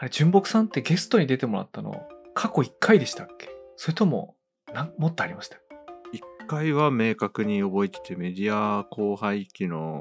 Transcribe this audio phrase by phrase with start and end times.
[0.00, 3.50] あれ、純木さんってゲストに出てもらったの、過去1回でしたっけ？
[3.76, 4.34] それとも、
[4.72, 5.58] なんもっとありました？
[6.10, 10.00] 一回は明確に覚えてて、メディア後輩期の、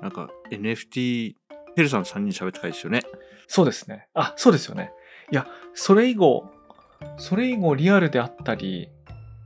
[0.00, 1.34] なんか NFT、
[1.74, 3.02] テルさん3人喋った回ですよね。
[3.48, 4.06] そうですね。
[4.14, 4.92] あ、そうですよね。
[5.32, 6.48] いや、それ以後、
[7.16, 8.88] それ以後リアルであったり、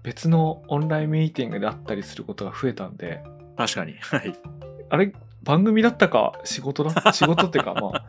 [0.03, 3.23] 別のオンラインミーティングであったりすることが増えたんで、
[3.57, 3.95] 確かに。
[4.01, 4.39] はい。
[4.91, 8.07] あれ、番組だったか仕事だ仕事っていうか、まあ、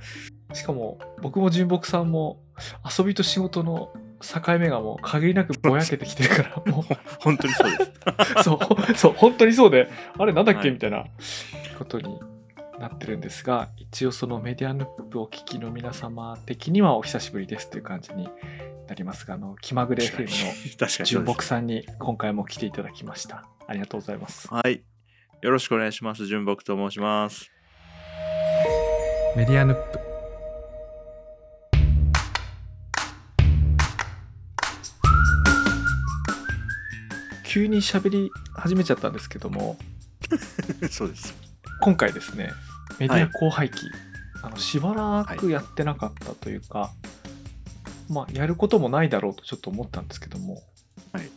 [0.54, 2.42] しかも僕も純木さんも
[2.98, 6.84] 遊びと仕事の境目がもう限りなくぼやけてきてるから、 も
[7.20, 7.92] 本当にそうです。
[8.40, 11.06] う、そう、そう、本当にそうで、あれなんだっけ、はいみたいな
[11.78, 12.20] ことに
[12.80, 18.30] なってるんですが、一応そのメディアヌップをお聞きの皆様的にはお久しぶりですという感じに
[18.88, 21.26] なりますが、あの、気まぐれ FM の確かにそう純。
[21.26, 23.46] 木さんに今回も来ていただきました。
[23.68, 24.48] ありがとうございます。
[24.54, 24.84] はい。
[25.42, 26.26] よろしくお願いします。
[26.26, 27.52] 純木と申します。
[29.38, 30.09] メディアヌップ。
[37.50, 39.76] 急に喋り始めちゃったんですけども、
[40.92, 41.34] そうです。
[41.82, 42.52] 今回ですね、
[43.00, 43.90] メディア後輩期、
[44.44, 46.94] あのしばらくやってなかったというか、
[48.08, 50.62] まあ、やることもないだろうとちょっと思ったんですけども、
[51.12, 51.30] はい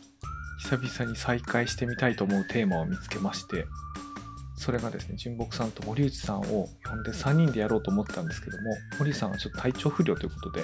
[0.59, 3.65] 久々に再開してみたいと思うテーマを見つけまして、
[4.55, 10.63] それがですね、純木さんと森内さんを呼んで3人でやろうと思ったんですけども、森内さんはちょっと体調不良ということで、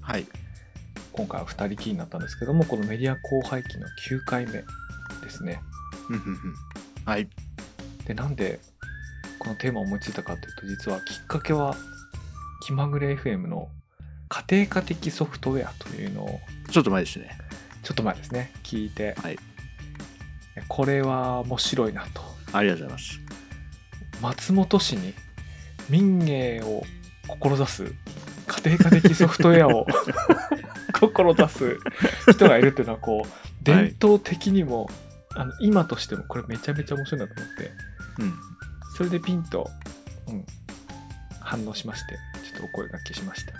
[0.00, 0.26] はい。
[1.16, 4.64] 今回は2人きりになったんですけども、このメディア後輩期の9回目で
[5.30, 5.60] すね。
[7.04, 7.28] はい。
[8.06, 8.60] でなんで
[9.38, 11.74] このテーマを思いついたかというと実はきっかけは
[12.64, 13.68] 気まぐれ FM の
[14.28, 17.30] 家庭科的ソフトウェアというのをちょっと前ですね。
[17.82, 19.38] ちょっと前ですね聞いて、はい
[20.68, 23.20] これは面白いなとありがとうございます。
[24.22, 25.12] 松本市に
[25.90, 26.82] 民芸を
[27.28, 27.84] 志す
[28.46, 29.86] 家庭科的ソフトウェアを
[31.00, 31.78] 志す
[32.32, 33.28] 人がいるっていうのはこう
[33.62, 34.88] 伝統的にも、
[35.34, 37.70] あの今としてもこれめちゃめちゃ面白いなと思って
[38.20, 38.34] うん。
[38.96, 39.68] それでピンと、
[40.28, 40.46] うん、
[41.40, 42.14] 反応しまして、
[42.44, 43.52] ちょっとお声掛けしました。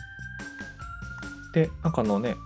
[1.52, 2.36] で、なんかあのね、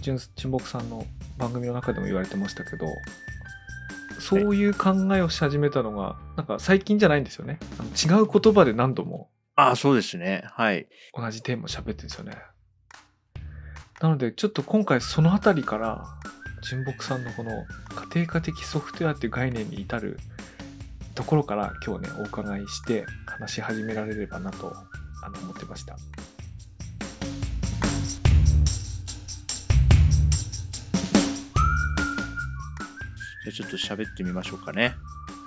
[0.00, 1.04] 純純木さんの
[1.36, 2.86] 番組の中でも言われてましたけど、
[4.20, 7.58] そういう考えをし始めたのが、なんか最近じゃないんですよね。
[8.02, 10.44] 違う言葉で何度もああ、そうですね。
[10.52, 10.88] はい。
[11.14, 12.36] 同じテーマを喋ってるんですよね。
[14.04, 16.04] なので、ちょっと今回そのあたりから、
[16.60, 17.64] 純木さんのこの
[18.12, 20.18] 家庭科的ソフトウェアっていう概念に至る
[21.14, 24.76] ところから今日ね、お伺いして話し始められればなと
[25.22, 25.96] あの思ってました。
[25.96, 34.96] じゃあちょっと喋ってみましょうかね。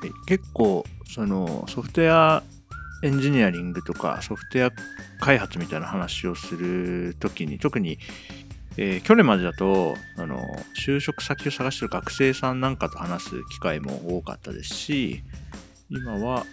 [0.02, 2.42] はい、結構、そのソフトウェア
[3.04, 4.72] エンジニアリングとかソフトウェア
[5.20, 8.00] 開発みたいな話をするときに、特に、
[8.78, 10.42] えー去年までだとあの
[10.76, 15.24] 就職先を探してる学生さんなんかと話す機会も多かったですし、
[15.90, 16.46] 今は、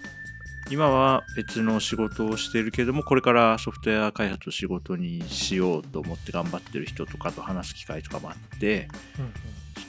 [0.71, 8.89] 今は別の仕事をしているけれども、これからソフトウェア開発を仕事にしようと思って頑張ってる人とかと話す機会とかもあって、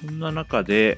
[0.02, 0.98] そんな中で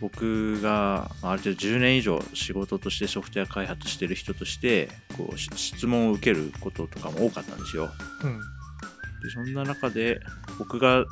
[0.00, 7.90] 僕がある程度10年以上仕事としてソフトウェア開発してる人としてこう質問を受けることとかも多かったんですよ。
[8.22, 8.40] うん。
[9.24, 10.20] でそんな中で
[10.58, 11.04] 僕が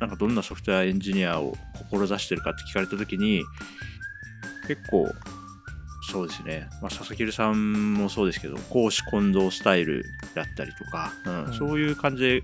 [0.00, 1.56] なんかどんなソフトウェアエンジニアを
[1.90, 3.42] 志してるかって聞かれた時に
[4.68, 5.10] 結構
[6.10, 12.42] そうですね、まあ、佐々木さんもそうですけど公私混同スタイルだったりとか、うんうんそういう感じ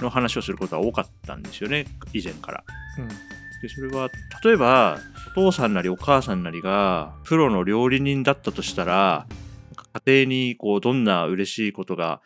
[0.00, 2.64] の話をすることは多かったんですよね以前から。
[2.98, 3.08] うん。
[3.08, 4.08] でそれは
[4.44, 4.98] 例えば
[5.32, 9.26] お父さんなりお母さんなりがプロの料理人だったとしたら
[10.06, 12.20] 家庭にこうどんな嬉しいことが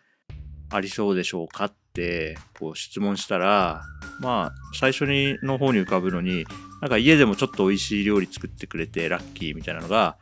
[0.70, 3.82] ありそうでしょうかってこう質問したら
[4.20, 6.44] まあ最初にの方に浮かぶのに
[6.80, 10.16] なんか家でもちょっと美味しい料理作ってくれてラッキーみたいなのが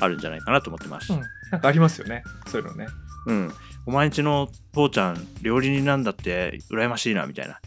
[0.00, 1.12] あるんじゃないかなと思ってます。
[1.12, 1.22] うん。
[1.50, 2.22] なんかありますよね。
[2.46, 2.86] そういうのね。
[3.26, 3.52] うん、
[3.86, 7.60] お前んちの父ちゃん料理人なんだって羨ましいなみたいな。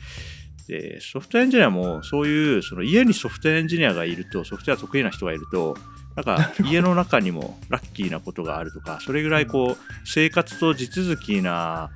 [0.68, 5.76] でソフトエンジニアもそういうその家にソフトエンジニアがいるとソフトウェア得意な人がいると
[6.16, 11.90] なんか家の中にもラッキーなことがあるとかそれぐらいこう生活と地続きな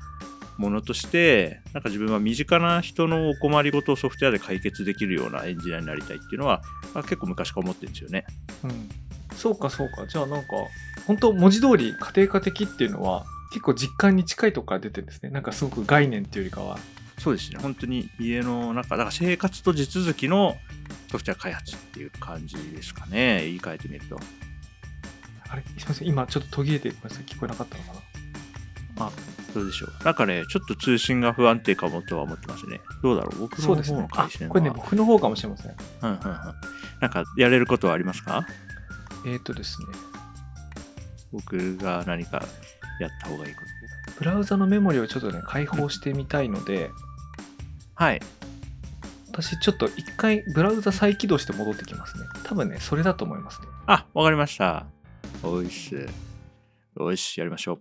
[0.58, 6.62] ものとしてなんか自分は身近な人のお困りごとをソフトウェアで解決できるようなエンジニアになりたいっていうのは、
[6.94, 8.26] まあ、結構昔から思ってるんですよね。
[8.64, 8.90] うん。
[9.36, 10.06] そうかそうか。
[10.08, 10.50] じゃあなんか、
[11.08, 15.30] 本当文字通り家庭科的っていうのは結構実感に近いとこから出てるんですね。
[15.30, 16.78] なんかすごく概念っていうよりかは。
[17.20, 20.58] そうですね、本当に家の中、だから生活と地続きの
[21.10, 24.20] ソフトウェア開発っていう感じですかね、言い換えてみると。
[25.48, 25.62] あれ？
[25.62, 26.08] すみません。
[26.08, 27.24] 今ちょっと途切れてごめんなさい。
[27.24, 27.94] 聞こえなかったのか
[28.98, 29.06] な？
[29.06, 29.12] あ、
[29.54, 30.04] どうでしょう。
[30.04, 32.82] なんかね、ちょっと通信が不安定かもとは思ってますね。
[33.04, 34.52] どうだろう僕の方の回線は。
[34.52, 35.72] これね、僕の方かもしれません。
[35.72, 36.20] うんうんうん。
[37.02, 38.48] なんかやれることはありますか？
[39.26, 39.88] えっ、とですね、
[41.32, 42.44] 僕が何か
[43.00, 44.20] やった方がいいこと。
[44.20, 46.90] ブラウザのメモリをちょっとね、開放してみたいので、
[47.96, 48.22] はい。
[49.32, 52.24] 私ちょっと一回ブラウザ再起動して戻ってきますね。
[52.44, 53.68] 多分ね、それだと思いますね。
[53.88, 54.86] あ、わかりました。
[55.42, 56.08] おいっす。
[56.96, 57.80] よし、やりましょう。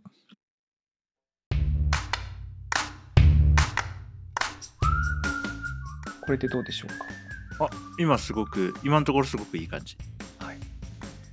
[6.24, 7.66] これでどうでしょうか？
[7.66, 9.96] あ、今すごく、今のところすごくいい感じ。
[10.38, 10.56] はい。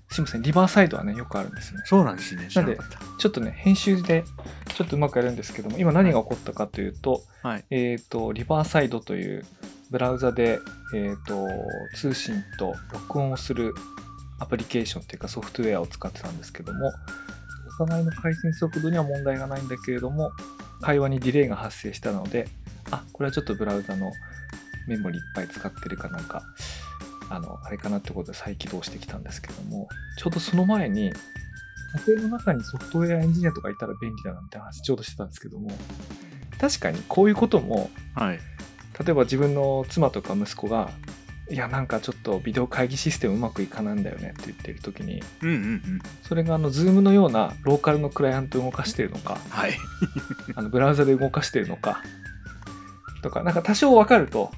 [0.09, 1.81] すいません、リバーサイドはね、よくあるんですね。
[1.85, 2.49] そうなんですね。
[2.53, 2.99] なかった。
[3.17, 4.23] ちょっとね、編集で
[4.75, 7.65] ちょっとうまくやるんですけども、今何が起こったかというと、はい。
[7.69, 9.45] えっ、と、リバーサイドという
[9.91, 10.59] ブラウザで、
[10.95, 11.47] えっ、と、
[11.95, 13.73] 通信と録音をする
[14.39, 16.91] アプリケーションというかソフトウェアを使ってたんですけども、
[17.81, 20.31] お互いの回線速度には問題がないんだけれども、
[20.81, 22.47] 会話にディレイが発生したので、
[22.91, 24.11] あ、これはちょっとブラウザの
[24.89, 26.43] メモリいっぱい使ってるかなんか、
[27.29, 29.87] あの、あれかなってことで再起動してきたんですけども、
[30.17, 31.13] ちょうどその前に、
[32.07, 35.71] 家庭の中にソフトウェアエンジニアとかいたら便利だなみたいな話ちょうどしてたんですけども、
[36.59, 38.39] 確かにこういうことも、はい。
[38.99, 40.91] 例えば自分の妻とか息子が、
[41.49, 45.81] いや、なんかちょっとビデオ会議システムうまくいかないんだよねって言ってる時に、うんうんうん。
[46.21, 49.73] それがあの、 Zoomのようなローカルのクライアントを動かしてるのか、はい。
[50.55, 52.03] あのブラウザで動かしてるのか、
[53.23, 54.51] とか、なんか多少わかると、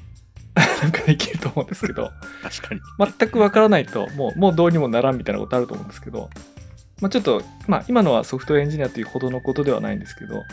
[0.82, 2.12] なんかできると思うんですけど、
[2.42, 2.82] 確かに。
[3.20, 6.30] 全くわからないと、もう、もうどうにもならんみたいなことあると思うんですけど、
[7.02, 10.46] まあちょっと、まあ今のはソフトウェアエンジニアというほどのことではないんですけど、はい。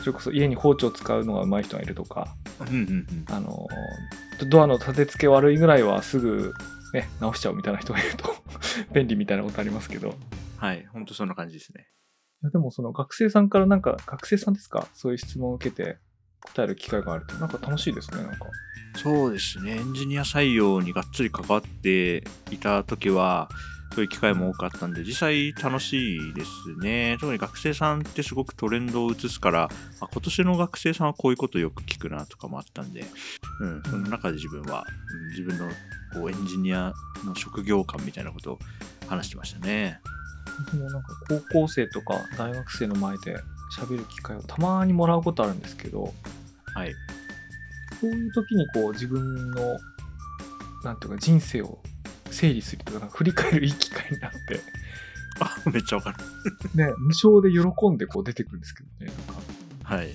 [0.00, 3.06] それこそ家に包丁使うのが上手い人がいるとか、うんうんうん。
[3.30, 3.66] あの、
[4.48, 6.52] ドアの立て付け悪いぐらいはすぐ
[6.92, 8.34] ね、直しちゃうみたいな人がいると
[8.92, 10.08] 便利みたいなことありますけど。
[10.08, 10.12] い
[10.58, 10.86] はい。
[10.86, 11.88] ほんとそんな感じですね。
[12.42, 14.86] やでもその学生さんからなんか、学生さんですか？
[14.94, 15.98] そういう質問を受けて
[16.40, 18.46] 答える機会があると、なんか楽しいですね、なんか。
[18.96, 19.72] そうですね。
[19.72, 23.48] エンジニア採用にがっつり関わっていた時は、
[23.94, 26.50] そういう機会も多かったんで、実際楽しいです
[26.80, 27.16] ね。
[27.20, 33.04] 特に学生さんってすごくトレンドを移すから、あ今年の学生さんはこういうことよく聞くなとかもあったんで、
[33.60, 35.68] うん、その中で自分は、うん自分の
[36.14, 36.94] こうエンジニア
[37.24, 38.58] の職業観みたいなことを
[39.06, 40.00] 話してましたね。
[40.72, 43.36] なんか高校生とか大学生の前で
[43.70, 46.12] 喋る機会をたまにもらうことあるんですけど、
[46.74, 46.94] はい。
[48.00, 49.78] そういう時にこう自分の、
[50.84, 51.78] なんていうか人生を
[52.30, 54.60] 整理するとか、振り返るいい機会になって、
[55.40, 56.18] あ、めっちゃわかる。
[56.74, 59.94] ね、無償で喜んでこう出てくるんですけどね、なんか。
[59.96, 60.14] はい。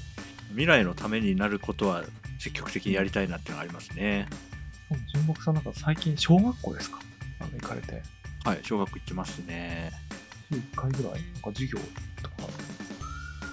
[0.50, 2.04] 未来のためになることは
[2.40, 4.28] 積極的にやりたいなっていうのがありますね。
[5.14, 7.00] 純木さんなんか最近小学校ですか？
[7.40, 8.02] あの行かれて。
[8.44, 8.60] はい。
[8.64, 9.92] 小学校行ってますね。
[10.52, 11.12] 週1回ぐらい？
[11.12, 11.80] なんか授業
[12.22, 12.36] とか。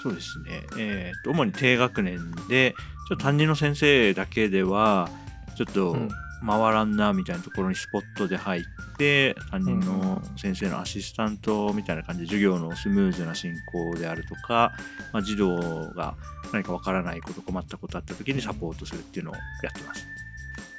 [0.09, 0.63] そうですね。
[0.79, 2.19] えっ、と、主に低学年
[2.49, 2.75] で、
[3.09, 5.09] ちょっと担任の先生だけでは、
[5.57, 6.09] ちょっとうん
[6.47, 8.63] 回らんなみたいなところにスポットで入っ
[8.97, 14.73] て、担任の先生のアシスタントみたいな感じで授業のスムーズな進行であるとか、
[15.13, 16.15] まあ、児童が
[16.53, 19.41] 何かわからないこと、困ったことあった時にサポートするっていうのをや
[19.71, 20.07] ってます。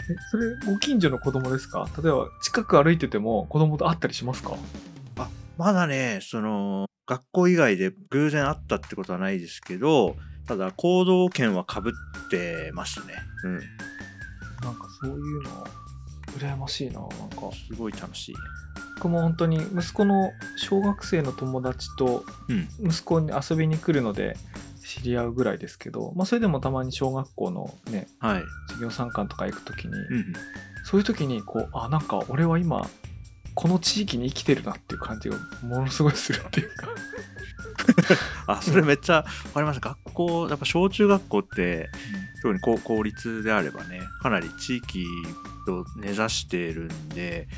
[0.10, 1.90] え、それご近所の子供ですか？
[2.02, 4.56] 例えば近く歩いてても子供と会ったりしますか？
[5.59, 10.16] まだね、その、学校以外で偶然会ったってことはないですけど、
[10.47, 13.13] ただ行動権はかぶってますね。
[13.44, 13.54] うん。
[14.63, 15.68] なんかそういうの、
[16.37, 17.51] 羨ましいな、なんか。
[17.68, 18.35] すごい楽しい。
[18.95, 22.69] 僕も本当に息子の小学生の友達とうん。
[22.89, 24.37] 息子に遊びに来るので
[24.85, 28.44] 知り合うぐらいですけど、まあそれでもたまに小学校のね、はい。
[28.68, 30.33] 授業参観とか行くときに、うん。
[30.85, 32.87] そういう時にこう、あ、なんか俺は今、
[33.59, 36.87] この地域に生きてるなっていう感じがものすごいするっていうか。
[38.47, 39.23] あ、それめっちゃわ
[39.54, 39.81] かります。
[39.81, 41.89] 学校、やっぱ小中学校って、
[42.42, 45.06] 特に公公立であればね、かなり地域
[45.66, 47.49] と根ざしているんで、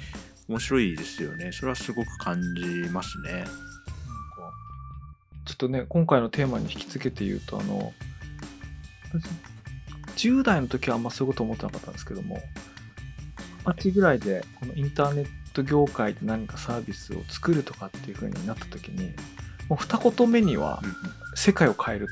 [0.47, 1.51] 面白いですよね。
[1.51, 3.33] それはすごく感じますね。
[3.33, 3.47] なんか
[5.45, 7.93] ちょっとね、今回のテーマに引き付けて言うと、あの、
[10.15, 12.41] 私、10代の時はあんまそういうこと思ってなかったんですけども、
[13.67, 19.13] 二十歳ぐらいで、このインターネット業界で何かサービスを作るとかっていう風になった時に、
[19.69, 20.81] もう二言目には
[21.35, 22.07] 世界を変える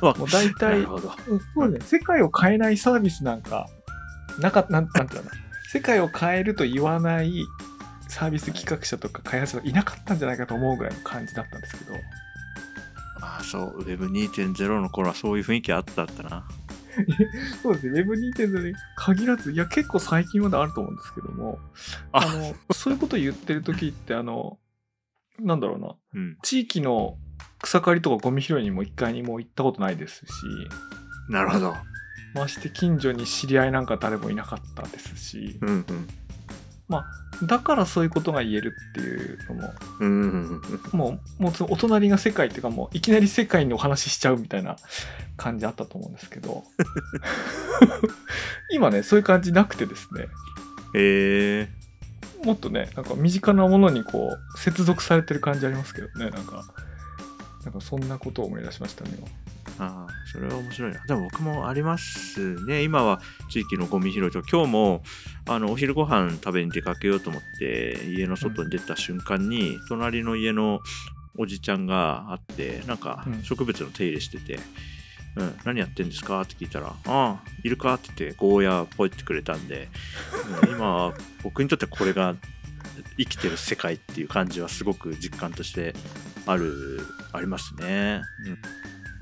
[0.00, 0.14] と。
[0.18, 1.00] もう大な体そ
[1.56, 3.68] うね、世界を変えないサービスなんか、
[4.38, 5.30] なか なんなんていうの
[5.72, 7.44] 世界を変えると言わない
[8.08, 11.94] サービス企画者とか開発者がいなかったんじゃないかと思うぐらいの感じだったんですけど、
[13.20, 16.46] あそう、Web2.0 の頃はそういう雰囲気あったったな。
[17.62, 21.58] そうですね、Web2.0 に限らず、いや、結構最近まであると思うんですけども、
[22.12, 24.58] ああの、そういうこと言ってる時って、あの、
[25.40, 26.38] なんだろうな、うん。
[26.42, 27.16] 地域の
[27.60, 30.30] 草刈りとかゴミ拾いにも一回にも行ったことないですし、
[31.28, 31.74] なるほど。
[32.34, 36.08] まして近所に知り合いなんか誰もいなかったですし、うんうん。
[37.42, 40.62] だからそういうことが言えるっていうのも、うんうんうん
[40.92, 40.98] うん。
[40.98, 44.76] もう、もうお隣が世界っていうかもういきなり世界のお話ししちゃうみたいな
[45.36, 46.64] 感じあったと思うんですけど、
[48.70, 50.28] 今ね、そういう感じなくてですね、
[50.94, 51.68] え
[52.44, 56.64] もっとね、なんか身近なものにこう、接続されてる感じありますけどね、なんか、
[57.64, 59.10] なんかそんなことを思い出しましたね。
[59.78, 61.04] ああ、それは面白いな。
[61.04, 62.82] でも僕もありますね。
[62.84, 65.02] 今は地域のゴミ拾いと、今日も
[65.48, 70.80] あのお昼ご飯食べに出かけようと思って、家の外に出た瞬間に、隣の家の
[71.36, 74.60] おじちゃんがあって、なんかうん植物の手入れしてて、
[75.36, 76.42] うん、何やってんですか？
[76.42, 77.94] って聞いたら、ああ、いるか？
[77.94, 79.88] って言って、ゴーヤポイってくれたんで、
[80.62, 82.36] うん今は僕にとってこれが
[83.18, 85.94] 生きてる世界っていう感じはすごく実感として
[86.46, 87.00] ある、
[87.32, 88.22] ありますね。
[88.46, 88.58] うん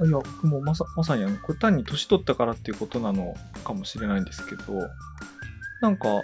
[0.05, 4.65] いや、僕もまさまさにあの、これ単に年取ったからっていうことなのかもしれないんですけど、
[5.81, 6.23] なんか、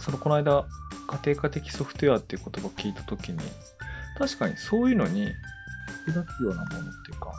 [0.00, 0.66] そのこの間、
[1.06, 3.38] 家庭科的ソフトウェアっていう言葉を聞いたときに、
[4.18, 5.32] 確かにそういうのに
[6.06, 7.32] 役立つようなものっていうか、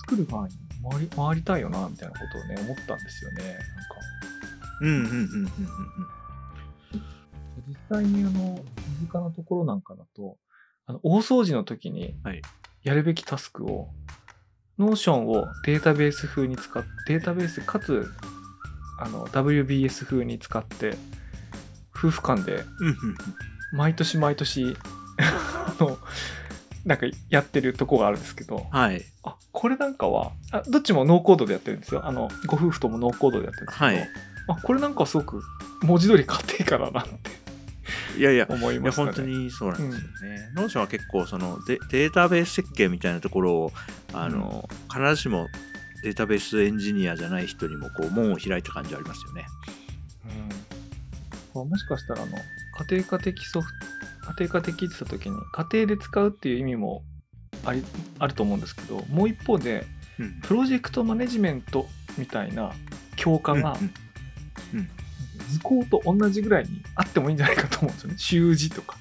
[0.00, 0.54] 作る側に
[0.90, 3.44] 回り回りたいよな、みたいなことをね、思ったんですよね。
[3.44, 3.60] なんか、
[4.82, 5.50] うんうんうんうんうんうん。
[7.68, 8.62] 実際にあの、
[9.00, 10.36] 身近なところなんかだと、
[10.86, 12.40] あの大掃除の時にはい
[12.84, 13.88] やるべきタスクを、
[14.78, 18.08] Notion をデータベース風に使って、データベースかつ、
[18.98, 20.96] あの、WBS 風に使って、
[21.94, 22.62] 夫婦間で
[23.72, 24.76] 毎年毎年、
[25.18, 25.98] あの、
[26.84, 29.02] なんかやってるとこがあるんですけど、はい。
[29.24, 32.06] あ、これなんかは、あどっちもノーコードでやってるんですよ。
[32.06, 34.08] あの、ご夫婦ともノーコードでやってるんですけど、はい
[34.48, 35.42] あ、これなんかすごく
[35.82, 37.30] 文字通り家庭科だなって
[38.18, 39.06] いやいや、思いましたね。
[39.06, 40.50] 本当にそうなんですよね。
[40.54, 43.72] Notion は結構そのデデータベース設計みたいなところを
[44.12, 45.48] あの、必ずしも
[46.02, 49.46] データベースエンジニアじゃない人にもこう門を開いた感じありますよね。
[51.54, 52.36] うんもしかしたらあの
[52.90, 53.86] 家庭科的ソフト
[54.26, 57.02] 家庭科的って言った時に家庭で使うっていう意味も
[57.64, 57.82] あり
[58.18, 59.86] あると思うんですけどもう一方で
[60.18, 61.86] うんプロジェクトマネジメント
[62.18, 62.72] みたいな
[63.16, 63.76] 強化が
[64.74, 64.88] うん
[65.48, 68.96] 図工と同じぐらいにあってもいいんじゃないかと思うんですよね習字とか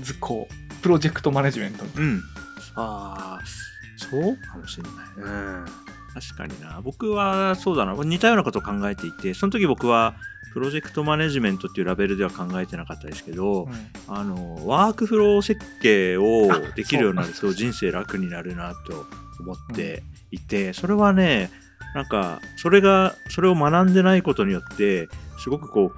[0.00, 0.48] 図工
[0.82, 2.22] プロジェクトマネジメントみたいうん。
[2.76, 3.40] ああ、
[3.96, 4.92] そうかもしれない。
[5.16, 5.64] うん。
[6.14, 6.80] 確かにな。
[6.82, 7.94] 僕はそうだな。
[8.04, 10.14] 似たようなことを考えていて、その時僕は
[10.52, 13.68] プロジェクトマネジメントっていうラベルでは考えてなかったですけど、
[14.08, 19.06] な、あのワークフロー設計をあできるようになると人生楽になるなと
[19.40, 21.50] 思っていて、それはね
[21.94, 25.96] なんかそれがそれを学んでないことによってすごくこう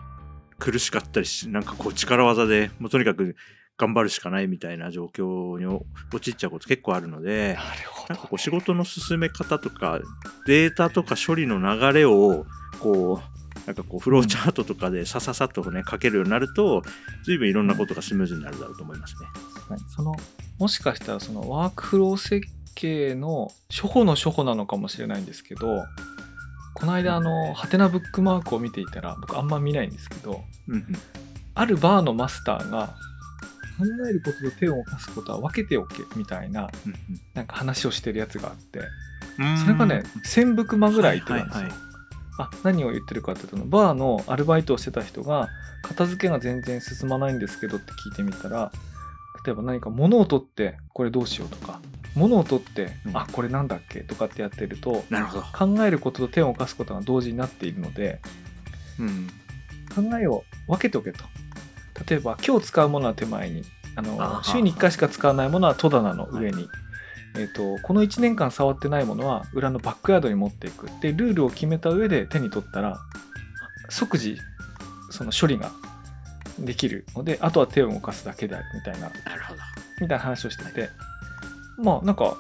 [0.59, 3.37] 苦しかったりしなんかこう力技でもうとにかく
[3.77, 10.01] 頑張るしかないみたいな状況に陥っちゃうこと結構あるのでなるほどなんかこう仕事の進め方とか
[10.47, 12.47] データとか処理の流れを
[12.81, 16.83] こうなんかこうフローチャートとかでさささっとね書けるようになると
[17.25, 19.29] 随分いろんなことがスムーズになるだろうと思いますね。
[19.69, 19.81] はい。
[19.89, 20.15] その
[20.59, 25.85] もしかしたらそのワークフロー設計の初歩の初歩なのかもしれないんですけど
[26.75, 30.85] この間あのハテナブックマークを見ていたら僕あんま見ないんですけどうん
[31.55, 32.95] あるバーのマスターが
[33.79, 36.95] 考えることと手を動かすことは分けておけみたいなうん
[37.35, 38.81] なんか話をしてるやつがあって
[39.39, 39.59] うん。
[39.59, 41.79] それがね1000ブクマぐらい言ってたんですよ、はいはい。
[42.39, 45.49] あ何を言ってるかっていうとバーのアルバイトをしてた人が
[45.83, 48.73] 片付けが全然進まないんですけどって聞いてみたら
[49.45, 51.81] 例えば何か物を取ってこれどうしようとか
[52.15, 53.17] 物を取って、うん。
[53.17, 55.43] あこれなんだっけとかってやってるとなるほど。
[55.77, 58.21] 考えることと手を動かすことが同時になっているので
[58.99, 59.29] うん。
[59.95, 61.25] 考えを分けておけと。
[62.09, 63.65] 例えば今日使うものは手前に
[63.95, 66.67] あの週に1回しか使わないものは戸棚の上に、
[67.37, 72.99] えー、とこの1年間触ってないものは裏のバックヤードに持っていくでルールを決めた上で手に取ったら
[73.91, 74.39] 即時
[75.11, 75.71] その処理が
[76.59, 79.11] できるのであとは手を動かすだけであるみたいな。
[80.01, 80.91] みたいな話をしてて
[81.79, 82.37] まあなんか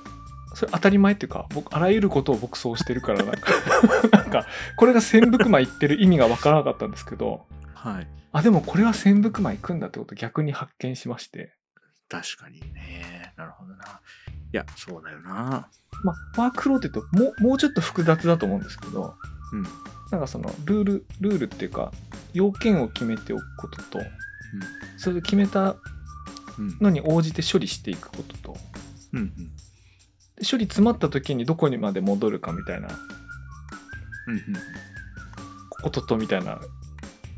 [0.54, 3.50] それ当たり前っていうか僕あらゆることを僕そうしてるからなんか
[4.12, 4.46] なんか
[4.76, 8.08] これが千福間言ってる意味がわからなかったんですけどはい。
[8.32, 11.54] あでもこれは千福間行くんだってことを逆に発見しまして
[12.08, 13.32] 確かにね。
[13.36, 13.84] なるほどな。
[13.84, 13.88] い
[14.52, 15.68] や、そうだよな。
[16.04, 19.14] まあワークフローって言うともうもうちょっと複雑だと思うんですけど
[19.52, 19.62] うん。
[20.10, 21.90] なんかそのルールルールっていうか
[22.34, 24.00] 要件を決めておくことと、
[24.98, 25.76] それで決めた
[26.58, 26.76] うん。
[26.82, 28.56] のに応じて処理していくことと
[29.12, 29.20] うん。
[29.20, 29.34] うん。
[30.36, 34.42] で処理詰まった時にどこにまで戻るかみたいなうん。
[35.70, 36.60] こととみたいな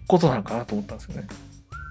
[0.07, 1.27] ことなのかなと思ったんですよね。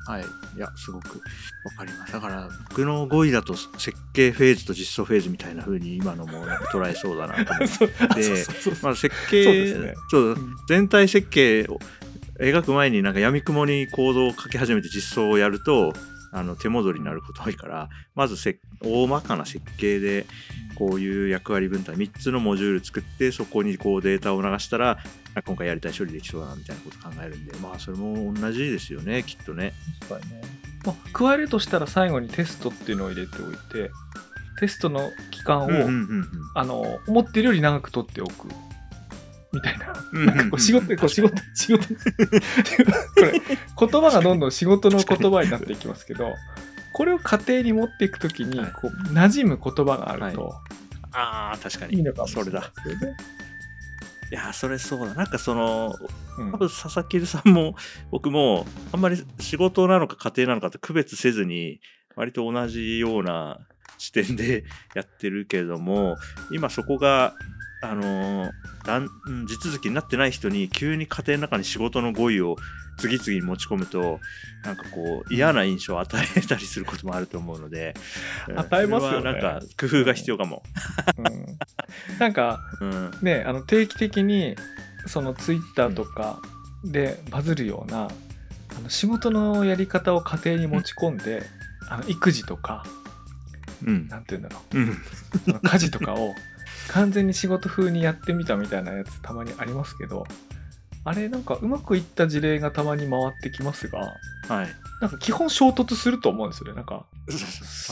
[0.06, 0.24] はい。
[0.58, 2.12] いや、すごくわかります。
[2.14, 7.88] だから、僕の語彙だと設計フェーズと実装フェーズみたいな風に今のも捉えそうだなと思って。
[8.82, 11.80] まあ、設そう計ですねそううん全体設計を
[12.40, 15.94] 描く前になんか闇雲にコードを書き始めて実装をやると
[16.34, 20.26] あの手戻りになること多いからまずせ大まかな設計で
[20.76, 24.98] こういう役割分担3つのモジュール作ってそこにこうデータを流したら
[25.36, 29.74] あ今回やりたい処理できそうだなみたいなこと考えるんでまあそれも同じですよねきっとね。
[30.02, 30.64] 確かにね。
[30.86, 33.92] まあ、加えるとしたら最後にテストっていうのを入れておいて、
[34.60, 38.50] テストの期間を、うんうんうんあの、思ってるより長く取っておく。
[39.54, 39.94] みたいな。
[40.12, 41.94] うんなんかこう仕事、こう仕事、仕事、 こ
[43.22, 43.42] れ、
[43.80, 46.34] 言葉がどんどん仕事の言葉になっていきますけど、
[46.94, 48.72] これを家庭に持っていくときに、はい。
[48.72, 50.54] こう、馴染む言葉があると、
[51.12, 51.96] ああ確かに。
[51.98, 52.64] いいのかもしれない。
[54.32, 55.14] いやそれそうだ。
[55.14, 55.94] なんかその
[56.40, 56.52] うん。
[56.52, 57.76] 多分佐々木さんも
[58.10, 61.80] 僕もあんまり仕事なのか家庭なのかって区別せずに
[62.16, 63.60] 割と同じような
[64.00, 64.64] 視点で
[64.96, 66.18] やってるけれども
[66.52, 67.36] 今そこが
[67.84, 68.50] あの
[68.86, 72.56] だんうん地続きになってない人に急に家庭の中に仕事の語彙を
[72.98, 74.20] 次々に持ち込むと
[74.64, 77.94] なんかこう嫌な印象を与えたりすることもあると思うので
[78.48, 78.60] うん。
[78.60, 79.24] 与えますよね。
[79.24, 80.64] なんか工夫が必要かも。
[81.18, 81.58] うん。
[82.20, 83.12] なんか、うん。
[83.22, 84.56] ね、あの定期的に
[85.06, 86.40] そのツイッターとか
[86.86, 88.08] でバズるような、
[88.78, 91.44] あの仕事のやり方を家庭に持ち込んで、
[91.90, 92.86] あの育児とか
[93.86, 94.08] うん。
[94.08, 94.80] なんて言うんだろう。
[94.80, 94.90] ん。
[94.90, 94.96] う
[95.46, 96.34] その家事とかを
[96.90, 100.26] 完全に仕事風にやってみたみたいなやつたまにありますけど
[101.06, 104.14] あれなんかうまくいった事例がたまに回ってきますが
[104.48, 104.68] はい。
[105.02, 106.76] なんか基本衝突すると思うんですよね。
[106.76, 107.06] なんか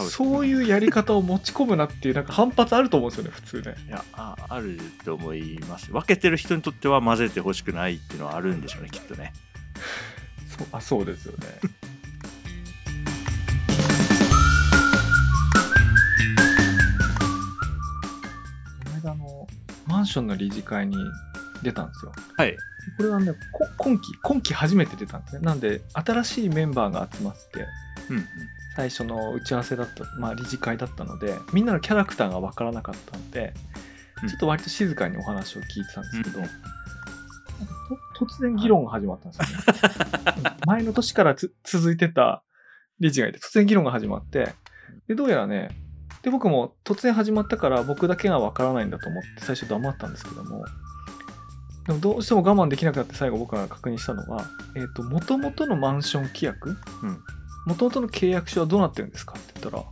[0.09, 3.75] そうういうやり方を持ち込むなっていうなんか反発あると思うんですよね普通ね。
[3.87, 5.91] いやああると思います。
[5.91, 9.33] 分けてる人にとっては混ぜてほしくないっていうのはあるんでしょうねきっとね。
[10.57, 11.47] そうあそうですよね。
[20.01, 20.97] マンションの理事会に
[21.61, 22.11] 出たんですよ。
[22.35, 22.57] はい
[22.97, 25.41] これはねこ今期今期初めて出たんですね。
[25.41, 27.67] なんで新しいメンバーが集まって
[28.09, 28.25] うんうん
[28.75, 33.53] 最初の打ち合わせだった、まあ、理事会だったのでみんなのキャラクターが分からなかったので、
[34.23, 36.45] うんちょっと割と静かにお話を聞いてたんですけど、うん
[38.17, 40.57] 突然議論が始まったんですよね。
[40.65, 42.43] 前の年からつ続いてた
[42.99, 44.53] 理事がいて突然議論が始まって
[45.07, 45.69] でどうやらね
[46.23, 50.65] で僕も突然始まったから僕だけが分からないんだと思って最初黙ったんですけども。
[51.87, 57.17] でもどうしても我慢できなくなって最後僕が確認したのは、えっ、と、元々のマンション規約うん。
[57.65, 59.33] 元々の契約書はどうなってるんですか？
[59.33, 59.83] って言ったら、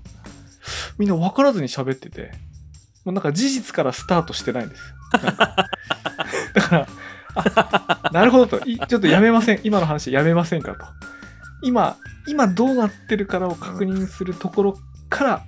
[0.97, 2.31] みんな分からずに喋ってて、
[3.05, 4.95] もうなんか事実からスタートしてないんですよ。
[6.53, 6.87] だから、
[7.35, 10.85] あなるほどと、いちょっとやめません、今の話やめませんかと。
[11.63, 14.77] 今、今どうなってるからを確認するところ
[15.09, 15.45] から、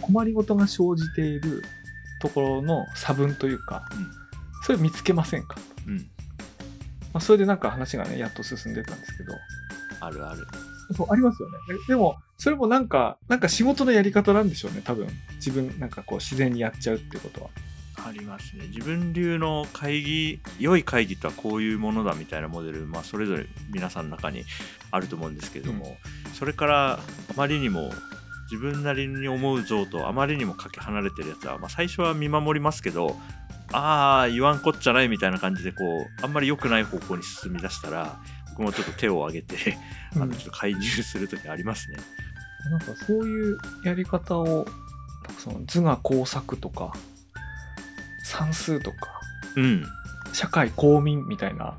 [0.00, 1.62] 困りごとが生じている
[2.20, 3.88] ところの差分というか、
[4.64, 5.54] それ見つけませんか？
[5.54, 5.60] と。
[5.88, 6.04] うんま
[7.14, 9.34] あ、それでなんか話がね、やっと進んでたんですけど、
[10.00, 10.46] あるある
[10.94, 11.58] そう、ありますよね。
[11.68, 15.08] ででも、それもなんか、なんか仕事のやり方なんでしょうね、多分。
[15.36, 17.50] 自分、なんかこう、自然にやっちゃうってことは。
[18.06, 24.44] ありますね自分流の会議良い会議とはこういうものだみたいなモデル、まあ、それぞれ皆さんの中に
[24.92, 25.96] あると思うんですけれども、
[26.32, 26.98] それからあ
[27.36, 27.90] まりにも
[28.50, 33.16] 自分なりに思う像とあまりにもかけ離れてるやつは、まあ、最初は見守りますけど
[33.72, 38.18] ああ言わんこっちゃないみたいな感じでこうあんまり良くない方向に進み出したら
[38.50, 39.76] 僕もちょっと手を挙げて
[40.16, 41.98] あ うんのちょっと介入する時ありますね。
[42.70, 44.66] なんかそういうやり方を、
[45.38, 46.92] その図画工作とか、
[48.24, 49.20] 算数とか、
[49.56, 49.84] うん
[50.32, 51.74] 社会公民みたいな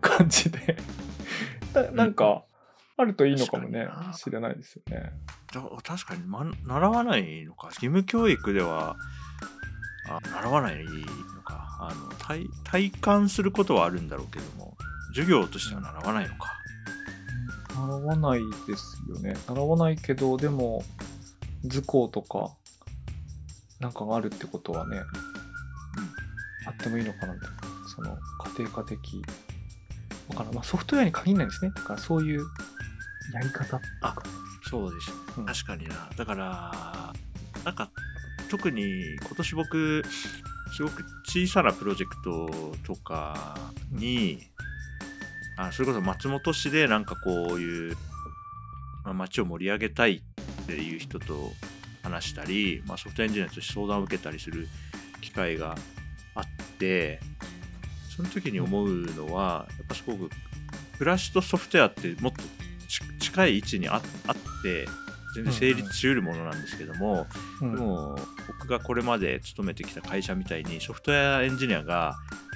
[0.00, 0.76] 感じで、
[1.74, 2.44] な なんか、
[3.02, 5.12] あるといいのかもね知らないですよね。
[5.52, 8.96] だ確かに、ま、習わないのか義務教育では
[10.08, 14.76] あ習わないのかあの体体感することはあるんだろうけども
[15.12, 16.52] 授業としては習わないのか、
[17.74, 19.34] 習わないですよね。
[19.46, 20.82] 習わないけど、でも、
[21.64, 22.54] 図工とか、
[23.78, 25.02] なんかがあるってことはね、
[26.66, 27.42] あってもいいのかなって。
[27.94, 28.16] その、
[28.56, 29.22] 家庭科的。
[30.30, 30.54] わからん。
[30.54, 31.72] まあ、ソフトウェアに限らないんですね。
[31.74, 32.46] だから、そういう
[33.32, 34.22] やり方とか。
[34.68, 35.12] そうです。
[35.38, 35.46] うん。
[35.46, 36.10] 確かにな。
[36.16, 37.12] だから
[37.64, 37.90] なんか
[38.50, 40.02] 特に今年僕
[40.76, 43.56] すごく小さなプロジェクトとか
[43.90, 44.40] に、
[45.56, 47.96] あそれこそ松本市でなんかこういう、
[49.04, 50.22] まあ、街を盛り上げたい
[50.62, 51.52] っていう人と
[52.02, 54.68] 話したり、まあ、ソフトエンジニアとして相談を受けたりする
[55.20, 55.76] 機会が
[56.34, 56.44] あっ
[56.78, 57.20] て
[58.16, 60.30] その時に思うのはやっぱすごく
[60.98, 62.44] 暮らしとソフトウェアってもっとち
[63.32, 64.86] 近い位置にああって
[65.34, 67.26] 全然成立しうるものなんですけども、
[67.62, 68.16] うんでも
[68.46, 72.14] 僕がこれまで勤めてきた会社みたいにソフトウェアエンジニアが、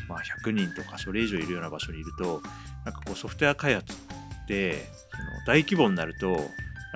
[0.09, 2.43] まあ、100人とかそれ以上いるような場所にいると
[2.85, 3.97] なんかこうソフトウェア開発っ
[4.47, 4.85] てその
[5.47, 6.39] 大規模になるとなん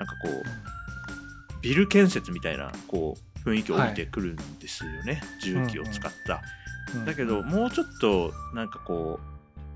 [0.07, 6.41] かこうビル建設みたいなこう雰囲気を帯びてくるんですよね、重機を使った。
[6.93, 7.05] うん。
[7.05, 9.30] だけどもうちょっとなんかこう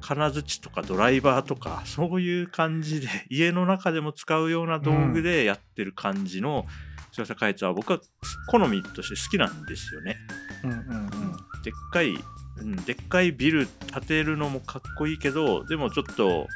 [0.06, 6.68] 金槌とかドライバーとか そういう感じで 家の中でも使うような道具でやってる感じの
[7.12, 8.00] 強さ開発は僕は
[8.48, 10.18] 好みとして好きなんですよね。
[10.63, 11.10] うんうんうん。
[11.63, 12.13] でっかい、
[12.58, 16.48] うん、でっかいビル建てるのもかっこいいけどでもちょっと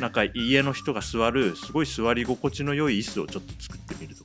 [0.00, 4.24] なんか家の人が座るすごい座り心地の良い椅子をちょっと作ってみると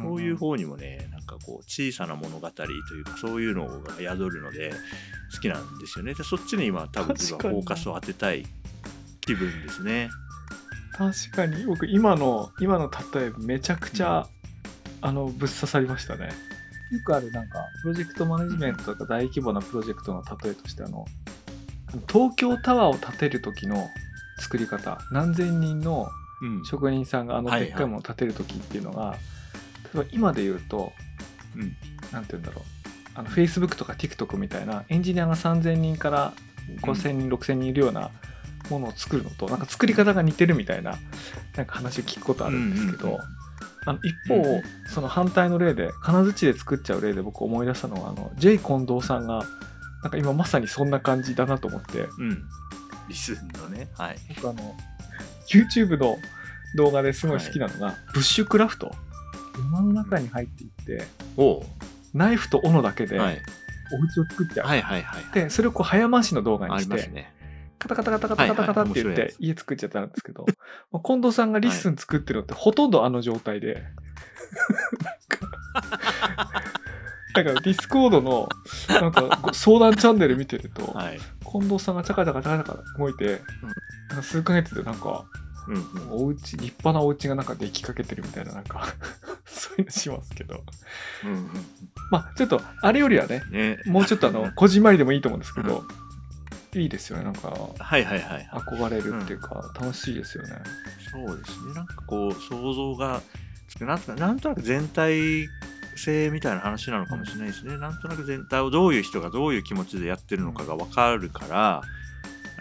[0.00, 4.72] そういう方にもね、なんかこう、小さな物語というか、そういうのが宿るので、
[5.34, 6.14] 好きなんですよね。
[6.14, 8.46] で、そっちに今、多分自分はフォーカスを当てたい
[9.20, 10.10] 気分ですね。
[10.92, 11.64] 確かに。
[11.64, 14.26] 僕今の今の例えめちゃくちゃ、
[15.00, 16.26] あのぶっ刺さりましたね。
[16.26, 21.06] よくあるなんかプロジェクトマネジメントとか大規模なプロジェクトの例えとしてあの
[22.06, 23.88] 東京タワーを建てる時の
[24.38, 24.98] 作り方。
[25.10, 26.08] 何千人の
[26.42, 26.64] うん。
[26.64, 27.68] 職人さんがあのはいはい。
[27.68, 29.16] でっかいものを建てる時っていうのが、例えば
[30.10, 30.92] 今で言うと
[31.56, 31.76] うん。
[32.12, 32.64] なんて言うんだろう
[33.14, 36.32] あの Facebook とか TikTok みたいなエンジニアが3000人から
[36.82, 38.10] 5000人、6000人いるような
[38.70, 40.96] ものを作るのとなんか作り方が似てるみたいな
[41.56, 43.18] なんか話を聞くことあるんですけど、
[43.84, 49.42] あの一方、その反対の例で金槌で作っちゃう例で僕思い出したのはあの J 近藤さんが
[50.02, 52.42] なんか今まさにそんな感じだなと思ってうん。
[53.08, 53.88] リスンのね。
[53.94, 54.16] はい。
[54.36, 54.76] 僕あの
[55.48, 56.16] YouTube の
[56.76, 58.94] 動画ですごい好きなのが、ブッシュクラフト
[59.58, 61.06] 山の中に入っていって
[62.14, 63.38] ナイフと斧だけでおはい。
[64.14, 65.24] 家を作っちゃう、はいはいはい。
[65.34, 67.32] でそれをこう早回しの動画にして、ね。
[67.78, 70.46] カタカタカタカタカタカタって言って家作っちゃったんですけど、
[70.92, 73.82] まあ近藤さんが LISTEN 作ってるのってほとんどあの状態で、
[77.34, 78.48] だから Discord の
[78.88, 81.18] なんかご相談チャンネル見てると、はい。
[81.44, 83.42] 近藤さんがチャカチャカチャカチャカ動いて、
[84.10, 85.26] なんか数ヶ月でなんか
[85.68, 85.82] うんうん。
[86.10, 88.94] お家立派なお家がなんかできかけてるみたいななんか
[89.46, 90.62] そういうのしますけど
[91.24, 91.50] うんうん
[92.10, 93.52] まあちょっとあれよりはねうん。
[93.52, 93.78] ね。
[93.86, 95.84] もうちょっとあの こじんまりでもいいと思うんですけど、
[96.74, 98.48] いいですよねなんかはいはいはい。
[98.52, 100.56] 憧れるっていうか、楽しいですよね。
[101.10, 101.74] そうですね。
[101.74, 103.20] なんかこう、想像が
[103.80, 105.48] なんとなんとなく全体
[105.96, 107.76] 性みたいな話なのかもしれないですね。
[107.78, 111.82] なんとなく全体をどういう人がどういう気持ちでやってるのかが分かるから、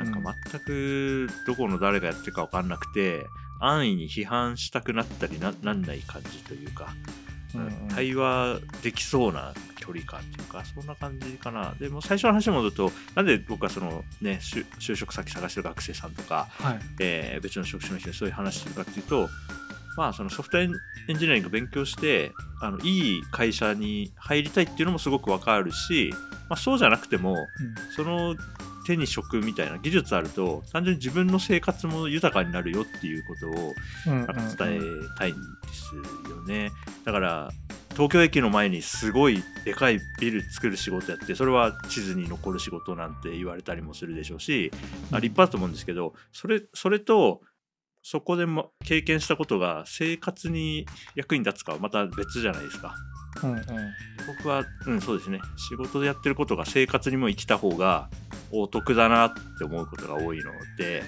[0.04, 3.26] なんか全くどこの誰がやってるか分かんなくて、
[3.60, 7.22] 安易に批判したくなったりななんない感じというか、うん
[7.62, 11.76] うん対話できそうな距離感っていうか、そんな感じかな。
[11.78, 16.80] でもう最初の話に戻ると、なんで僕はそのね、就就職先探してる学生さんとか、はい。
[17.02, 19.28] えー別の職種の人にそういう話するかっていうと、
[19.98, 20.72] まあ、そのソフトエン
[21.18, 26.14] ジニアリング勉強してあのいい会社に入りたいっていうのもすごくわかるし、
[26.50, 27.36] まあ、そうじゃなくても
[27.96, 28.36] その
[28.92, 34.80] 手に職みたいな技術あると単純に自分の生活も豊かになるよっていうことをなんか伝え
[35.18, 35.40] たいんで
[35.74, 35.96] す
[36.30, 36.72] よね。
[37.06, 37.52] だから
[37.92, 44.72] 東京駅の前にすごいでかいビル作る仕事やってそれは地図に残る仕事なんて言われたりもするでしょうし、
[45.12, 47.42] まあ、立派だと思うんですけどそれそれと
[48.04, 52.96] そこでも経験したことが生活に役に立つかはまた別じゃないですか。
[53.44, 53.64] うんうん。
[54.28, 55.40] 僕は、うん、そうですね。
[55.56, 58.10] 仕事でやってることが生活にも生きた方が
[58.52, 61.04] お得だなって思うことが多いので、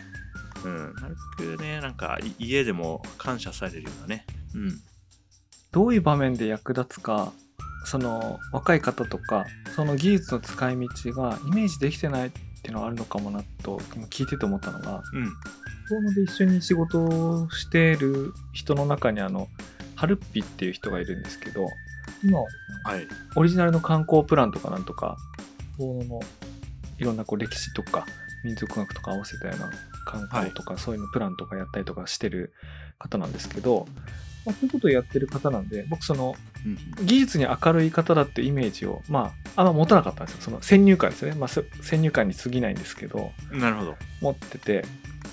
[0.64, 4.26] うん、なるべくねなんかい家でも感謝されるようなね、
[4.56, 4.80] うん、
[5.72, 7.34] どういう場面で役立つか
[7.86, 15.26] その若い方とかその技術の使い道がイメージできてないっていうのはあるのかもなと今聞いてて思ったのがうん、
[15.90, 19.50] 遠野で一緒に仕事をしてる人の中にあの
[19.96, 21.68] ハルッピっていう人がいるんですけど
[22.24, 22.46] 今は
[22.98, 25.18] い、オリジナルの観光プランとかなんとか
[25.78, 26.20] 遠野の
[27.04, 28.06] いろんなこう歴史とか
[28.44, 29.70] 民族学とか合わせたような
[30.06, 32.54] 観光とか、そういうのプランとかやったりとかしてる
[33.00, 33.88] 方なんですけど、
[34.46, 36.36] まあ、そういうことをやってる方なんで僕その
[36.66, 40.42] うん技術に明るい方だってイメージをまああんま持たなかったんですよ。
[40.42, 43.96] その先入観ですね、まあ、せ先入観に過ぎないんですけどうん、なるほど。
[44.22, 44.86] 持ってて。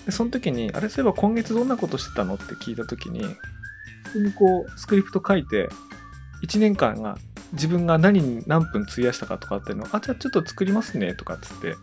[0.07, 2.35] でその時にあれそういえば今月どんなことしてたの？
[2.35, 3.25] って聞いた時に
[4.05, 5.69] 普通にこうスクリプト書いて
[6.43, 7.19] 1年間が
[7.53, 11.75] 自分が何に何分費やしたかとかっていうのをあじゃあちょっと作りますねとかっつって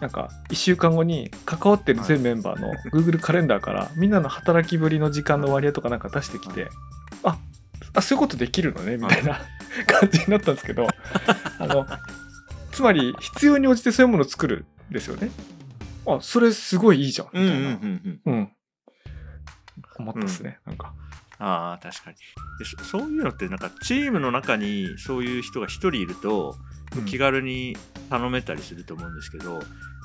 [0.00, 6.68] なんか1週間後に関わってる全メンバーの Google カレンダーからみんなの働きぶりの時間の割合とかなんか出してきて
[7.22, 7.38] あ
[7.94, 9.40] あそういうことできるのねみたいな
[9.86, 10.86] 感じになったんですけど
[11.58, 11.86] あの
[12.72, 15.30] つまり必要に応じてそういうものを作るんですよね。
[16.06, 17.52] あそれすごいいいじゃんみたいな。
[17.52, 18.34] うんうんうんうん。
[18.34, 18.52] うん。
[19.96, 20.92] 思ったっすね、なんか
[21.38, 22.16] ああ確かに。
[22.58, 26.56] でそそういうのってなんかチームの中にそういう人が一人いると
[26.96, 27.04] うん。
[27.06, 27.76] 気軽に
[28.08, 29.60] 頼めたりすると思うんですけど、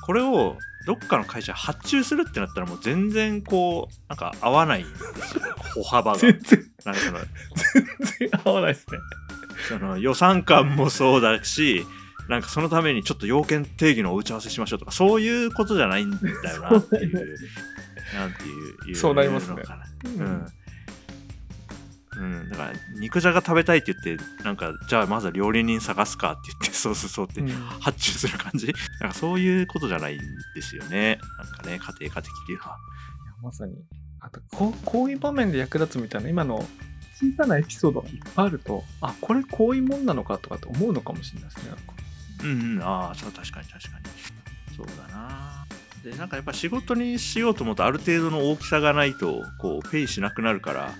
[0.06, 5.42] これをどっかの会社発注するってなったらもう全然こうなんか合わないんですよ。
[5.74, 6.18] 歩幅が。
[6.18, 6.64] 全然。
[6.84, 8.98] なんかその全然合わないですね。
[9.68, 11.86] その予算感もそうだし
[12.28, 17.36] なんかそのためにちょっと要件定義のお打ち合わせしましょうとかそういうことじゃないんだよなっていう。
[18.14, 18.42] なんて
[18.88, 19.62] いうそうなりますね。
[20.06, 20.20] うん。
[20.20, 20.46] うん
[22.20, 27.48] うん、だから肉じゃが食べたいって言ってなんかじゃあまずは料理人探すかって言ってそうそうそうってうん。
[27.48, 28.74] 発注する感じ？
[29.00, 30.20] なんかそういうことじゃないん
[30.54, 31.18] ですよね。
[31.38, 32.76] なんかね家庭科的っていうのは
[33.42, 33.74] まさに。
[34.20, 36.56] あとこうこういう場面で役立つみたいな今の
[37.14, 41.72] 小さなエピソードがいっぱいあるとあこれこういうもんなのかとかって思うのかもしれないですね。
[42.44, 44.76] うんうんああ確かに確かに。
[44.76, 45.64] そうだな。
[46.04, 50.92] でなんかやっぱ仕事にしようと思うとある程度の大きさがないとこうペイしなくなるから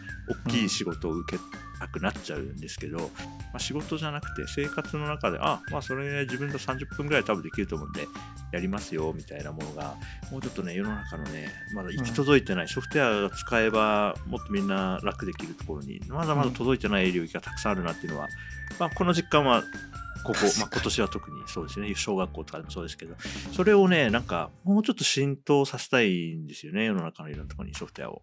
[0.46, 1.42] 大きい仕事を受け
[1.78, 3.06] たくなっちゃうんですけど、ま
[3.54, 8.06] あ、仕事じゃなくて生活の中であまあそれ自分と30分ぐらい多分できると思うんで
[8.52, 9.94] やりますよみたいなものが
[10.30, 18.28] もうちょっとね世の中のねまだ行き届いてない、ソフトウェアが使えばもっとみんな楽できるところにまだまだ届いてない領域がたくさんあるなっていうのは、
[18.78, 19.62] まあ、この実感は
[20.24, 23.14] ここ、まあ、今年は特にそうですね小学校とかでもそうですけど
[23.52, 28.22] それをねなんかもうちょっと浸透させたいんですよね世の中のいろんなところにソフトウェアを。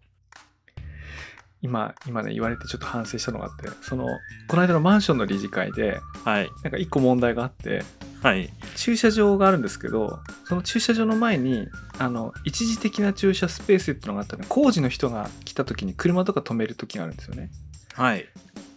[1.60, 4.06] 今今ね言われてちょっと反省したのがあってその
[4.48, 6.50] この間のマンションの理事会ではい。
[6.62, 7.82] なんか一個問題があって
[8.22, 8.52] はい。
[8.76, 11.68] 駐車場があるんですけどその駐車場の前に
[11.98, 14.42] あの一時的な駐車スペースっていうのがあったの。
[14.42, 17.50] で工事の人が来た時に車とか止める時があるんですよね。
[17.94, 18.26] はい。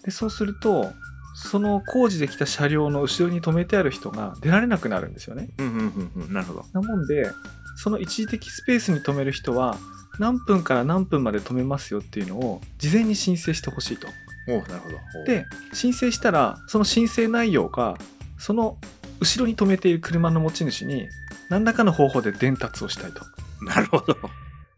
[0.04, 0.92] でそうすると
[1.36, 5.50] その工事で来た車両の後ろに止めてある人が出られなくなるんですよね。
[5.60, 6.34] うんうんうんうん。
[6.34, 6.66] なるほど。
[6.74, 7.30] なもんで
[7.78, 9.78] その一時的スペースに止める人は
[10.20, 14.08] 何分から何分まで止めますよっていうのを事前に申請してほしいと。
[14.48, 15.24] おうなるほど。
[15.26, 17.98] で申請したらその申請内容が
[18.38, 18.78] その
[19.20, 21.08] 後ろに止めている車の持ち主に
[21.50, 23.22] 何らかの方法で伝達をしたいと。
[23.64, 24.18] なるほど。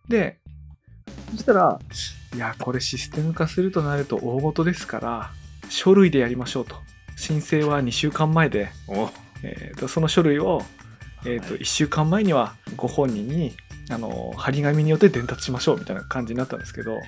[0.07, 0.39] で
[1.31, 1.79] そしたら
[2.35, 5.31] いやこれシステム化するとなると大事ですから
[5.69, 6.75] 書類でやりましょうと。
[7.15, 8.69] 申請は2週間前で、
[9.43, 10.61] えーとその書類を、
[11.25, 11.61] えーとはい。
[11.61, 13.53] 1週間前にはご本人に
[13.89, 16.99] あの張り紙によって伝達しましょうみたいな感じになったんですけど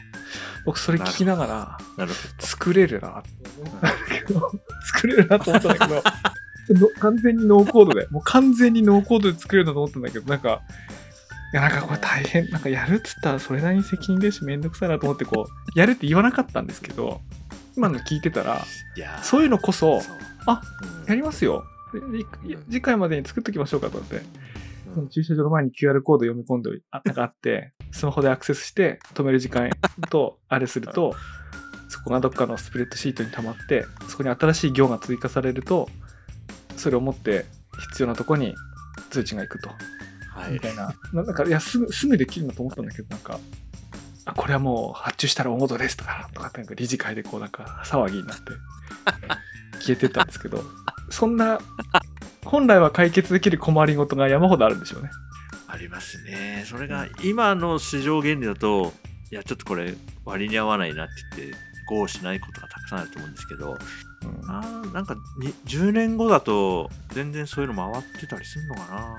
[0.66, 2.08] 僕それ聞きながら
[2.40, 3.24] 作れるな。
[4.94, 6.04] 作れるなと思ったんだけど
[6.74, 10.62] の完全にノーコードでもう完全にノーコードで作れるなと思ったんだけどなんか
[11.54, 12.50] いやなんかこれ大変。
[12.50, 17.22] なんかやるっつったらそれなりに責任ですしめんどくさいなと思ってこうやるって言わなかったんですけど
[17.78, 18.66] 今の聞いてたら
[19.22, 20.02] そういうのこそ
[20.46, 20.62] あ
[21.04, 21.06] うん。
[21.08, 21.64] やりますよ。
[22.70, 24.18] 次回までに作っときましょうかと思って。
[24.18, 24.55] うん
[24.96, 29.70] その駐車場の前に QR コード読み込んであなんかあってスマホでアクセスして止める時間
[30.10, 31.14] とあれすると
[31.90, 35.90] そこがどっかのスプレッドシートに溜まってそこに新しい行が追加されると
[36.78, 37.46] それを持って
[37.92, 38.56] 必要なとこに
[39.10, 39.70] 通知が行くと。
[40.34, 40.54] はい。
[40.54, 40.94] みたいな。
[41.14, 43.40] ななんかいやすぐすぐできるなと思ったんだけどなんか
[44.26, 48.44] あこれはもう発注したら大事ですとかとかってなんか理事会でこうなんか騒ぎになって
[49.80, 50.64] 消えてったんですけど
[51.10, 51.60] そんな
[52.56, 55.10] 本来は解決できる困りごとが山ほどあるんでしょうね。
[55.68, 56.64] ありますね。
[56.66, 58.94] それが今の市場原理だと、
[59.30, 61.58] いや、ちょっとこれ割に合わないなって言って、
[61.90, 63.78] 合しないことがたくさんあると思うんですけど、うん
[64.50, 69.18] あーなんかに10年後だと全然そういうの回ってたりするのかな。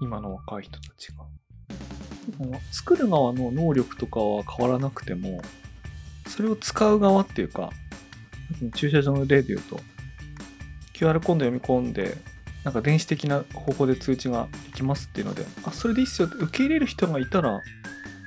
[0.00, 1.24] 今の若い人たちが。
[2.70, 5.42] 作る側の能力とかは変わらなくても、
[6.28, 7.70] それを使う側っていうか、
[8.76, 9.80] 駐車場の例で言うと、
[10.94, 12.16] QR コード読み込んで、
[12.62, 17.60] なんか電子的な方法で通知ができますっていうので、あ、それでいいっすよって受け入れる人がいたら、む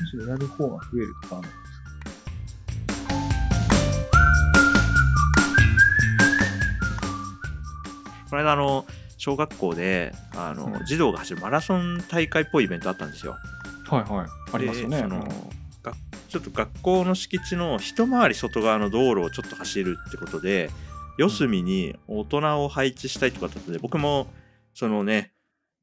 [0.07, 1.57] しろやる方が増えるとかあるんです
[8.29, 8.85] この間、あの、
[9.17, 13.35] 小学校であの、うん児童が走るマラソン大会っぽいイベントあったんですよ。
[13.89, 14.27] はいはい。
[14.53, 14.97] ありますよね。
[14.97, 15.27] でその
[15.83, 15.93] が
[16.29, 20.69] ちょっと学校の敷地の一回り外側の道路をちょっと走るってことで
[21.17, 24.27] 四隅に大人を配置したいとかだったので僕も
[24.73, 25.33] そのね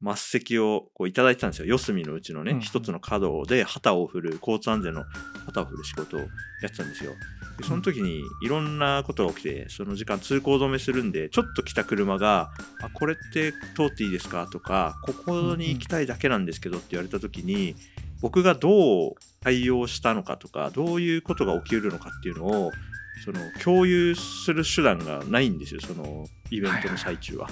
[0.03, 1.65] 末席をこういただいてたんですよ。
[1.65, 5.05] 四隅のうちのねうん一、つの角で旗を振る交通安全の
[5.45, 6.25] 旗を振る仕事をや
[6.67, 7.13] ってたんですよ。
[7.57, 12.51] でその時にいろんなことが起きてその時間通行止めするんでちょっと来た車が
[12.83, 17.75] 「あこれって通っていいですか?」とか「ここに行きたいだけなんですけど」って言われた時に
[18.21, 22.71] 僕がどう対応したのかとかどういうことが起きるのかっていうのを
[23.23, 27.49] その共有する手段がないんですよそのイベントの最中は。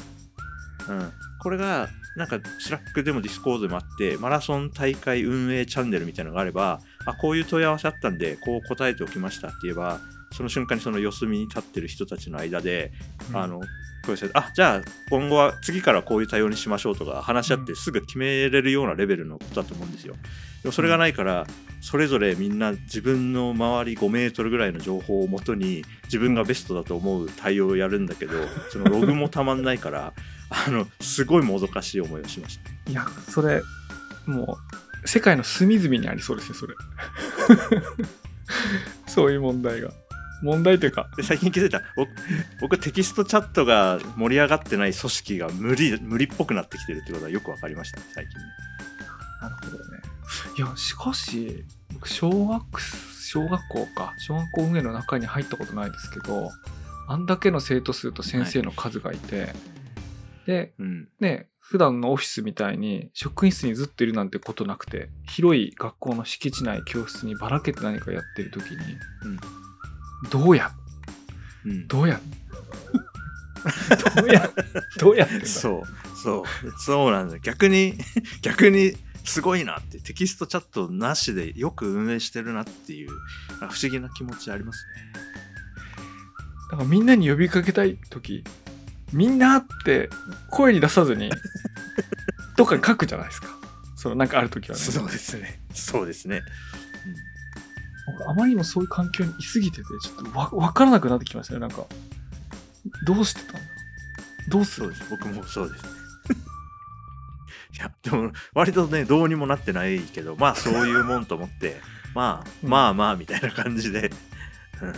[0.90, 10.00] うん、これがなんか Slack でもディスコードでもあってマラソン大会運営チャンネルみたいなのがあればあこういう問い合わせあったんでこう答えておきましたって言えば
[10.34, 12.92] その瞬間にその四隅に立ってる人たちの間で、
[13.34, 13.62] あの
[14.06, 20.16] こういうあじゃあ今後は次からこういう対応にしましょうとか話し合ってすぐ決めれるようなレベルのことだと思うんですよ。
[20.62, 21.48] でもそれがないから
[21.82, 28.34] それぞれみんな自分の周り5メートルぐらいの情報をもとに自分がベストだと思う対応をやるんだけど
[28.72, 30.14] そのログもたまんないから
[30.50, 32.92] あのすごいもどかしい思いをしました。
[32.92, 33.62] いやそれ
[34.26, 34.58] も
[35.04, 36.76] う世界の隅々にありそうですねそれ。
[39.08, 39.92] そういう問題が
[40.44, 41.10] 問題というか。
[41.16, 41.82] で最近気づいた。
[41.96, 42.10] 僕
[42.62, 48.46] 僕テキストチャットが盛り上がってない組織が無理無理っぽくなってきてるってことはよく分かりましたね最近ね。
[49.42, 50.02] なるほどね。
[50.58, 54.14] いやしかし僕小学小学校か。
[54.20, 56.50] 小学校運営の中に入ったことないですけど
[57.08, 59.54] あんだけの生徒数と先生の数がいて、
[60.46, 61.10] でうん。
[61.20, 68.78] ね普段のオフィスみたいに職員室にずっといるなんてことなくて広い学校の敷地内教室にばらけて何かやってる時に、
[70.30, 70.72] どうや？
[71.66, 72.20] うん、どうや？
[74.16, 74.50] どうや？
[75.00, 75.26] どうや？
[75.26, 76.44] ってんだそうそう。
[76.80, 77.98] そうなんだ逆に
[78.42, 80.00] 逆にすごいなって。
[80.00, 83.12] テキストチャットなしでよく運営してるなっていう
[83.62, 85.14] あ不思議な気持ちありますね。
[86.72, 88.44] だからみんなに呼びかけたい時
[89.12, 90.10] みんなって
[90.50, 91.30] 声に出さずに
[92.58, 93.48] どっかに書くじゃないですか。
[93.96, 94.84] そのなんかある時はね。
[94.84, 95.62] そうですね。
[95.74, 96.42] そうですね。
[98.08, 101.86] 僕あまりにもそういう環境にいすぎててちょっとわ分からなくなってきましたねなんか
[103.06, 103.74] どうしてたんだろう
[104.50, 105.10] どうするそうです。
[105.10, 105.86] 僕もそうです。
[107.74, 111.82] いや、でも、割とね、どうにもなってないけど、まあ、そういうもんと思って、
[112.14, 114.12] まあ、うんまあまあ、みたいな感じで、
[114.82, 114.94] うん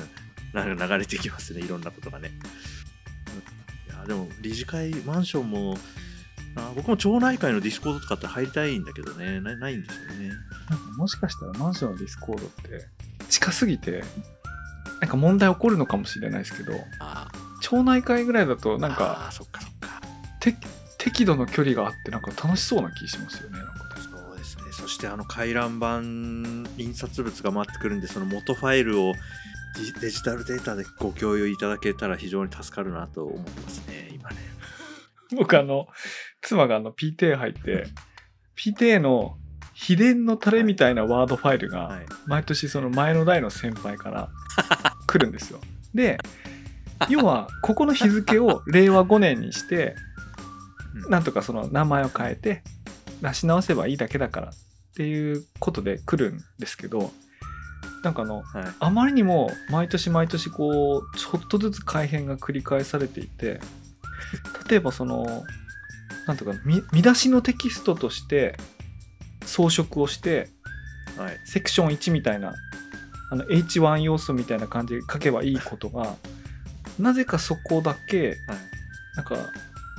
[0.53, 2.31] なんか流れてきますね、いろんなことがね。
[3.87, 5.77] うんいや、でも、理事会、マンションも、
[6.55, 10.29] あ僕も町内会の Discord とかって入りたいんだけどね、なないんですよね。
[10.69, 12.87] なんかもしかしたらマンションの Discord って
[13.29, 14.03] 近すぎて
[15.01, 17.27] なんか問題起こるのかもしれないですけどあ
[17.61, 20.01] 町内会ぐらいだとあ、なんかあーそっかそっか。
[20.39, 20.55] て
[20.97, 24.63] 適度の距離があってなんか楽しそうな気しますよねなんかねそうですね。
[24.71, 26.01] そしてあの回覧板
[26.81, 29.13] 印刷物が回ってくるんで、その元ファイルを
[29.93, 34.37] デデジタルデータでご共有いただけたら非常に助かるなと思ってますね、今ね。
[35.35, 35.87] 僕あの
[36.41, 37.87] 妻があの PTA 入って
[38.57, 39.37] PTA の
[39.75, 42.05] 秘伝のタレみたいなワードファイルがはい。
[42.25, 44.29] 毎年その前の代の先輩から
[45.05, 45.59] 来るんですよ。
[45.93, 46.17] で
[47.09, 49.95] 要はここの日付を令和5年にして
[50.95, 52.63] うんなんとかその名前を変えて
[53.21, 54.53] 出し直せばいいだけだからっ
[54.95, 57.11] ていうことで来るんですけど
[58.01, 58.65] なんかあのはい。
[58.79, 63.59] あまりにも毎年毎年こうちょっとずつ改変が繰り返されていて
[64.69, 65.43] 例えばその
[66.27, 68.57] なんとか見見出しのテキストとして
[69.45, 70.49] 装飾をして
[71.17, 71.39] はい。
[71.45, 72.53] セクション1みたいな
[73.31, 76.15] あの H1 要素みたいな感じで書けばいいことが
[76.99, 78.37] なぜかそこだけはい。
[79.15, 79.35] なんか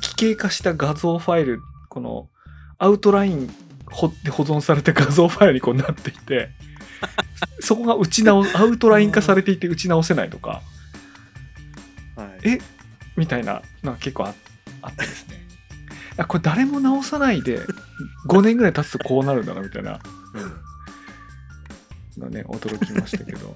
[0.03, 2.29] 奇形化した画像ファイルこの
[2.79, 3.51] アウトライン
[3.91, 6.51] ほで保存された画像ファイルにこうなっていて
[7.61, 10.63] そこが打ち直アウトライン化されていて打ち直せないとか
[12.17, 12.49] はい。
[12.49, 12.59] え？
[13.17, 14.35] みたいなのが結構あ
[14.83, 15.46] あってですね
[16.19, 17.61] あこれ誰も直さないで
[18.29, 20.01] 5年ぐらい経つとこうなるんだなみたいな
[22.17, 22.23] うん。
[22.23, 23.55] のね驚きましたけど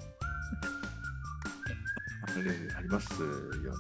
[2.22, 3.26] あれありますよ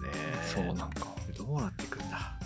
[0.00, 0.08] ね。
[0.52, 2.36] そうなんかどうなっていくんだ。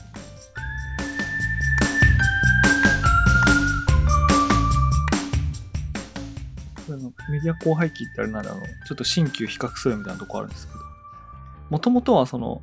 [6.86, 10.78] これのメディア荒廃期ってあれならあのちょっと新旧比較するみたいなとこあるんですけど
[11.70, 12.62] もともとはその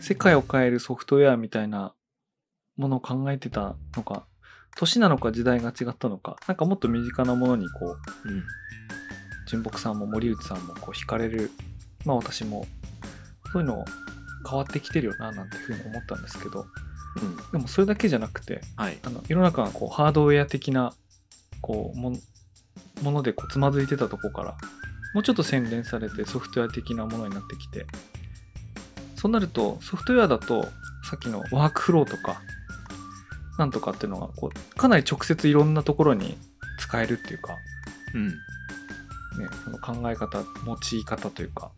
[0.00, 1.92] 世界を変えるソフトウェアみたいな
[2.80, 4.24] ものを考えてたのか
[4.76, 8.42] 年なのか時代が違ったのかなんかもっと身近なものにこううん。
[9.46, 11.50] 純木さんも森内さんもこう惹かれる
[12.04, 12.66] まあ私も
[13.52, 13.84] そういうの
[14.48, 16.66] 変わってきてるよななんていうふうに思ったんですけど
[17.20, 17.36] うん。
[17.52, 18.98] でもそれだけじゃなくてはい。
[19.02, 20.94] あの世の中がこうハードウェア的な
[21.60, 22.20] こうもん
[23.02, 24.56] ものでこうつまずいてたとこから
[25.14, 27.86] もうちょっと洗練されてソフトウェア的なものになってきて
[29.16, 30.62] そうなるとソフトウェアだと
[31.02, 32.40] さっきのワークフローとか
[33.60, 36.38] なんとかっていうのがこうかなり直接いろんなところに
[36.78, 37.56] 使えるっていうか、
[38.14, 38.28] うん。
[38.28, 38.34] ね、
[39.64, 41.70] その考え方用い方というか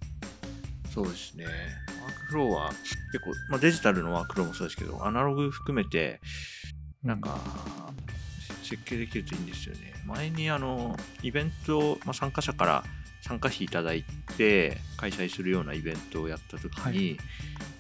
[0.95, 1.45] そうですね。
[1.45, 2.69] ワークフローは
[3.13, 6.21] 結構、まあ、デジタルのワークフローもそうですけど、アナログ含めて、
[7.03, 7.39] なんか、
[8.63, 9.93] 設計できるといいんですよね。
[10.07, 12.85] 前にあの、イベント、まあ、参加者から
[13.23, 14.05] 参加費いただい
[14.37, 17.19] て開催するようなイベントをやった時に、はい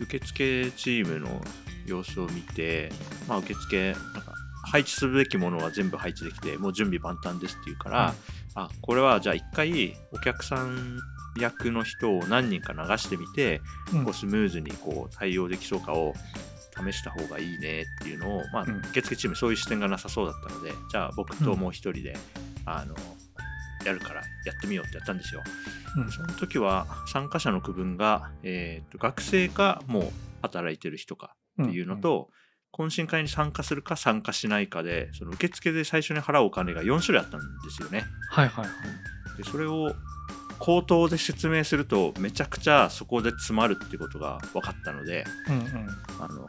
[0.00, 1.40] 受付チームの
[1.86, 2.90] 様子を見て、
[3.28, 8.14] まあ、受付なんか配置すべきものは全部配置できてもう準備万端ですっていうから、
[8.54, 10.98] あこれはじゃあ一回お客さん
[11.38, 13.60] 役の人を何人か流してみて、
[13.92, 14.04] うん。
[14.04, 16.14] こうスムーズにこう対応できそうかを
[16.76, 18.78] 試した方がいいねっていうのを、まあうん。
[18.90, 22.16] 受付チームそういう視点がなさそうだったのでじゃあ僕ともう一人で、
[22.66, 22.94] あの
[23.84, 25.42] やるからやってみようってやったんですよ。
[25.96, 26.10] うん。
[26.10, 30.12] その時は参加者の区分が、えーと学生かもう
[30.42, 32.30] 働いてる人かっていうのと、
[32.72, 38.04] 懇親会に参加するか参加しないかでその受付で最初に払うお金が4種類あったんですよね。
[38.30, 39.36] はいはいはい。
[39.36, 39.94] でそれを
[40.58, 45.64] 口頭で説明するとめちゃくちゃそこで詰まるってことが分かったのでうんうん。
[46.18, 46.46] あの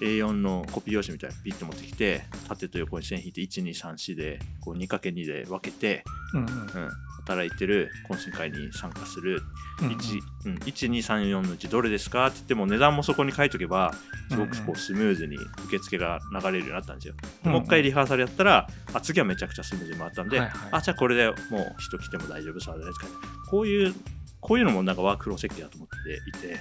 [0.00, 6.48] A4 のコピー用紙みたいなのピッと持ってきて縦と横に線引いて1234でこう 2×2 で分けて、うんうん。
[6.48, 6.90] うん、
[7.26, 9.42] 働いてる懇親会に参加する
[9.80, 9.94] うんうん。
[9.94, 12.26] 1うん1234のうちどれですか？
[12.26, 13.92] って言っても値段もそこに書いとけば
[14.30, 17.14] すごくこうスムーズに受付が流れるようになったんですよ。
[17.44, 20.58] うんもう一回リハーサルやったらあ次はめちゃくちゃスムーズに回ったんで、はいはい。
[20.72, 22.84] あじゃあこれでもう人来ても大丈夫そうじゃな。
[22.84, 23.06] いですか、
[23.50, 23.94] こういう
[24.40, 26.56] こういうのもなんかワークフロー設計だと思っていて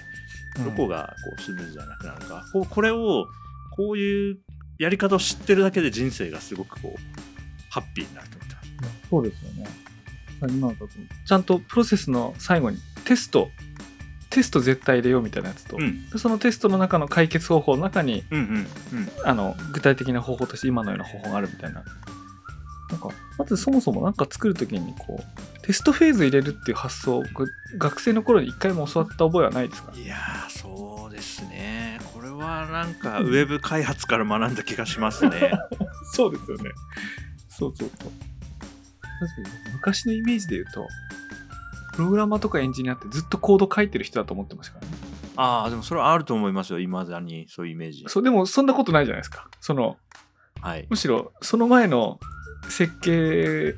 [0.63, 3.28] どこがこうスムーズじゃなくなるのか、こうこれを
[3.76, 4.38] こういう
[4.80, 6.99] やり方を知ってるだけで人生がすごくこう
[7.70, 9.09] ハッピーになると思ってます。
[9.09, 9.84] そうですよね。
[10.49, 10.88] 今だと
[11.25, 13.49] ちゃんとプロセスの最後にテスト、
[14.29, 21.83] テスト絶対入れようみたいなやつと、うんでそのテストの中の解決方法の中にうんうんうんあの具体的な方法として今のような方法があるみたいな。
[22.91, 23.09] なんか
[23.39, 27.27] まずそもそも何か作るときにこうテストフェーズ入れるっていう発想が
[27.79, 29.91] 学生の頃に一回も教わった覚えはないですか？
[29.95, 35.51] いやーそうですねこれはなんかウェブ開発から学んだ気がしますね。
[36.13, 36.69] そうですよね。
[37.49, 38.11] そうそうそう。
[39.20, 40.88] 確かに昔のイメージで言うと、
[41.93, 44.97] プログラマーとかエンジニアってずっとコード書いてる人だと思ってましたからね。
[45.38, 48.05] ああでもそれはあると思いますよいまだにそういうイメージ。
[48.07, 49.47] そうでもそんなことないじゃないですか。
[49.61, 49.97] その
[50.61, 52.20] はいむしろその前の
[52.70, 53.76] 設計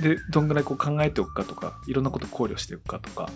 [0.00, 3.30] でどんぐらいこう考えておくかとかいろんなこと考慮しておくかとか、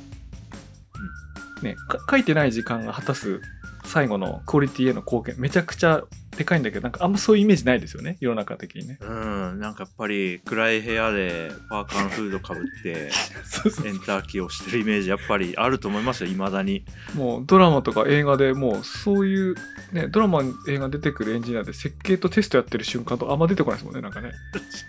[1.62, 3.40] ね、か書いてない時間が果たす
[3.84, 6.02] 最後のクオリティへの貢献めちゃくちゃ
[6.36, 8.98] でかいんだけどなんかあんまそういうイメージないですよね世の中的にね。
[9.00, 13.10] うんなんかやっぱり暗い部屋でパーカーのフードかぶって
[13.88, 16.84] エンターキーをしてるイメージやっぱりあると思いますよいまだに。
[17.14, 19.54] もうドラマとか映画でもうそういう、
[19.92, 24.32] ね、ドラマ映画出てくるエンジニアで設計とテストやってる瞬間とあんま出てこないですもんねなんかね。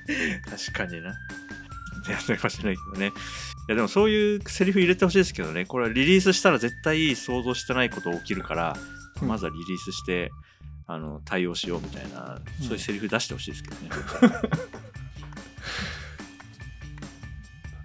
[0.49, 1.13] 確かにな。
[2.09, 3.07] やってもしれないけどね。
[3.07, 3.11] い
[3.71, 10.31] やでもそういうセリフ入れてほしいですけどね、これはリリースしたら絶対想像してないこと起きるから、うんまずはリリースして
[10.87, 13.89] あの対応しようみたいな、うんそういうセリフ出してほしいですけどね。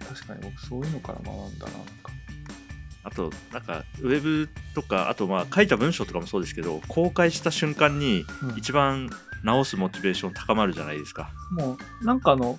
[0.07, 2.11] 確かに僕そういうのから学んだななんか。
[3.05, 9.09] あと、なんか、ウェブとか、あと、まあ、書いた文章とかもそうですけど、公開した瞬間にうん一番
[9.43, 11.29] 直すモチベーション高まるじゃないですか。
[11.51, 12.57] もうなんかあの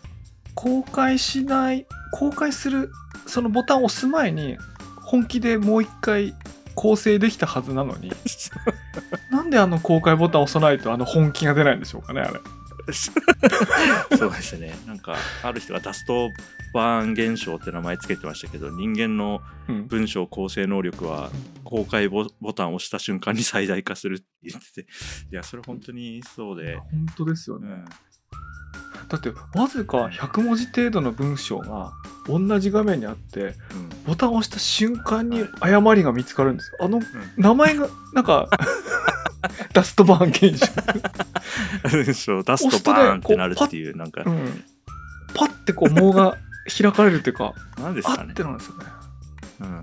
[0.55, 2.92] 公開しない公開する
[3.26, 4.59] そのボタンを押す前に
[5.03, 6.34] 本気でもう一回
[6.75, 8.11] 構成できたはずなのに
[9.31, 12.41] なんであの公開ボタンを押さないとあの本気が出ないんでしょうかねあれ。
[14.16, 14.75] そうですね。
[14.87, 16.29] なんか、ある人がダスト
[16.75, 19.87] バーン現象って名前つけてましたけど、人間のうん。
[19.87, 21.31] 文章構成能力は
[21.64, 24.87] 公開ボボタンを押した瞬間に最大化するって言ってて、
[25.33, 27.85] いや、それ本当にそうで、本当ですよね、うん、
[29.09, 31.93] だってわずか100文字程度の文章が
[32.27, 33.55] 同じ画面にあって
[34.07, 36.79] ボタンを押した瞬間に誤りが見つかるんですよ。
[36.81, 37.01] あの
[37.37, 38.49] 名前がなんか
[39.72, 40.66] ダストバーン現象。
[41.91, 44.22] 文章出すとバーンってなるっていう、なんか。
[44.25, 44.64] う、ん、
[45.35, 48.25] パッてこう網が開かれるっていうか なんですかね。
[48.29, 48.35] あっ。
[48.35, 48.85] てなんですよね。
[49.61, 49.83] うん。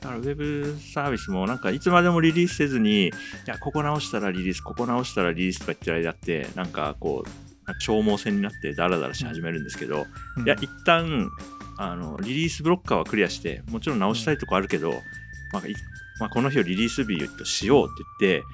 [0.00, 3.10] だからウェブサービスもなんかいつまでもリリースせずに、い
[3.46, 10.06] や、ここ直したらリリース、ここ直したらリリースとか言ってる間って、なんかこう、消耗戦になってダラダラし始めるんですけど、
[10.36, 10.44] うん。
[10.44, 11.30] いや、一旦、
[11.78, 14.92] あの、リリースブロッカーはクリアして、もちろん直したいとこあるけど、
[15.52, 15.74] まあい
[16.20, 18.46] まあ、この日をリリース日としようって言って、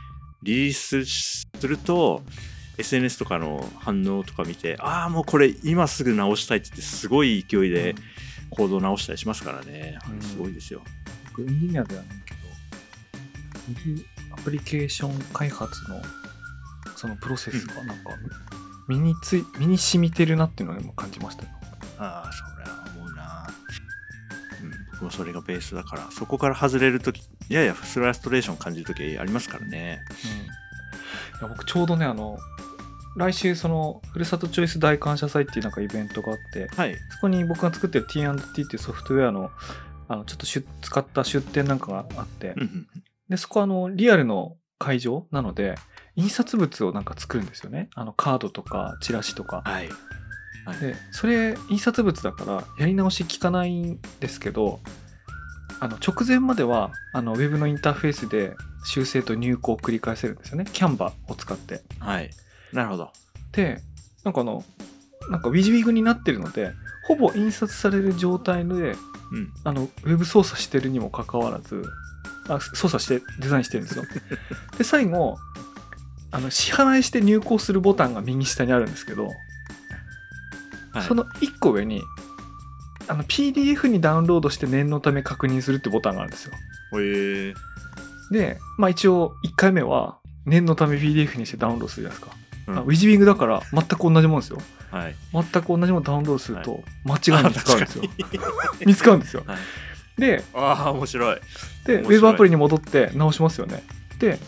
[0.43, 2.23] リリースすると、
[2.79, 7.95] SNS とかの反応とか見て、ああ、もうこれ今すぐ直したいって言って、すごい勢いで
[8.51, 9.99] コードを直したりしますからね。
[10.11, 10.21] うん。
[10.21, 10.83] すごいですよ。
[11.31, 12.41] 僕エンジニアではないけど、
[14.35, 16.03] アプリケーション開発の
[16.97, 18.11] そのプロセスがなんか
[18.89, 21.49] 身につい身に染みてるなっていうのをねもう感じましたよ。
[21.99, 23.47] ああ、それは思うな。
[24.63, 30.01] うん、僕もそれがベースだから、そこから外れるとき、ややフラストレーション感じるときありますからね。
[31.43, 32.39] うん、いや僕ちょうどねあの
[33.17, 36.97] 来週そのふるさとチョイス大感謝祭っていうなんかイベントがあってはい。
[37.11, 39.51] そこに僕が作ってる T&T っていうソフトウェアの
[40.09, 42.87] あのちょっと使った出展なんかがあってうんうん
[43.29, 45.75] でそこはあのリアルの会場なので
[46.17, 49.89] 印刷物をなんか作るんですよねあのカードとかチラシとかはい。
[50.81, 54.81] でそれ印刷物だからやり直し効かないんですけど
[55.79, 62.31] あの直前まではあのウェブのインターフェースで修正と入稿を繰り返せるんですよねキャンバを使ってはい。
[62.73, 63.11] なるほど。
[63.53, 63.81] で
[64.25, 64.65] なんかあの
[65.31, 66.73] なんかウィジウィグになってるので
[67.07, 68.97] ほぼ印刷される状態でうん。
[69.63, 71.85] あのウェブ操作してるにもかかわらず
[72.49, 74.05] あ操作してデザインしてるんですよ
[74.79, 75.37] で最後
[76.37, 79.29] あの支払いして入稿するボタンが右下にあるんですけど、
[80.93, 81.03] はい。
[81.03, 82.03] その1個上に
[83.09, 86.53] あの PDF にダウンロードして念のため確認するってボタンがあるんですよ。
[87.01, 87.55] へえ。
[88.31, 92.79] で、まあ、一応1回目は念のため PDF にしてダウンロードするじゃないですか、うん。
[92.79, 94.59] あウィジウィングだから全く同じもんですよ。
[94.91, 95.15] はい。
[95.33, 98.05] 全く同じものダウンロードするはと間違い見つかるんですよ。
[98.85, 99.43] 見つかるんですよ。
[99.47, 100.21] はい。
[100.21, 101.41] でああ、面白い。
[101.87, 103.83] で、ウェブアプリに戻って直しますよね。
[104.19, 104.39] で、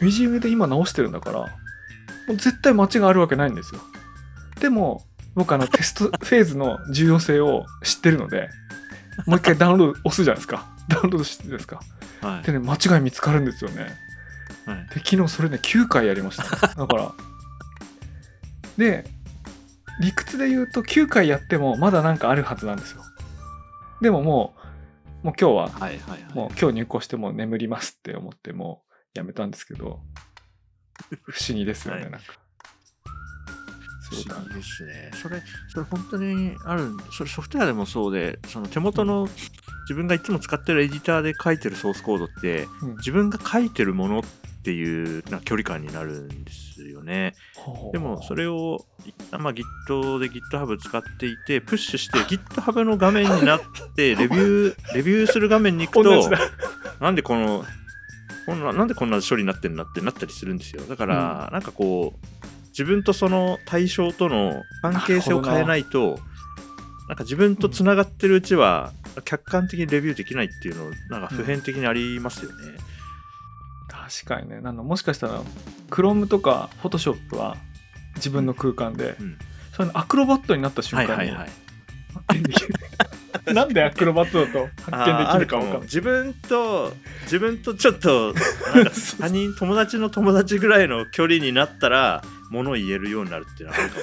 [0.00, 3.80] ウィジウムで今直してるんだから、もう絶対間違いあるわけないんですよ。
[4.60, 8.50] でも、僕あのテスト フェーズの重要性を知ってるので、
[9.26, 10.66] もう一回ダウンロード押すじゃないですか。
[10.88, 11.80] ダウンロードしてですか。
[12.20, 12.52] はいで。
[12.52, 13.96] ね、間違い見つかるんですよね。
[14.66, 14.88] はい。
[14.94, 16.44] で、昨日それね、9回やりました。
[16.44, 17.12] だから、
[18.78, 19.04] で、
[20.00, 23.02] 理屈で言うと9回やってもまだなんかあるはずなんですよ。
[24.00, 24.54] でもも
[25.22, 25.70] う、もう今日は。
[26.34, 28.83] もう今日入校してもう眠りますって思ってもう
[29.14, 30.00] やめたんですけど
[31.22, 32.10] 不思議ですよね、はい。
[32.10, 32.26] なんか。
[34.10, 35.10] 不そうだ思議ですね。
[35.14, 39.28] それ、それ本当にあるんそれソフトウェアでもそうで、その手元の
[39.82, 42.96] 自分がいつも使ってるエディターで書いてるソースコードって、うん。
[42.96, 44.22] 自分が書いてるものっ
[44.64, 47.34] ていうな距離感になるんですよね。
[47.92, 48.86] でもそれを、
[49.32, 53.60] まあ、Git で GitHub 使っていて、プッシュして GitHub の画面になっ
[53.94, 56.30] て、 レビュー、レビューする画面に行くと
[57.00, 57.64] なんでこの、
[58.46, 60.82] こんななんでこんな処理になってんだってなったりするんですよ。
[60.82, 66.18] だから、なんかこう、自分とその対象との関係性を変えないと、
[67.08, 68.92] なんか自分とつながってるうちは、
[69.24, 72.78] 客観的にレビューできないっていうの、なんか普遍的にありますよね。
[73.88, 75.40] 確かにねなんかもしかしたら
[75.90, 77.56] Chrome とか Photoshop は
[78.16, 79.38] 自分の空間で、うん
[79.74, 81.50] それのアクロバットになった瞬間にはいはいはい。
[83.54, 86.92] なんでアクロバットだと発見できるか分か自分と
[87.22, 88.34] 自分とちょっと
[88.74, 94.02] なんか そう他人友達の友達ぐらいの距離になったら物を言えるようになるっていうのはあるかも。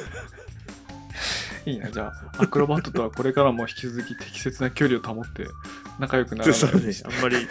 [1.66, 1.92] いいな。
[1.92, 5.46] じゃあアクロバットとはこれからも引き続き適切な距離を保って
[6.00, 7.48] 仲良くならなうねようにあんまり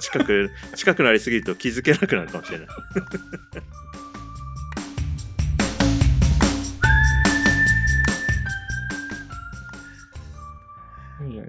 [0.00, 2.68] 近く近くなりすぎると気づけなくなるかもしれない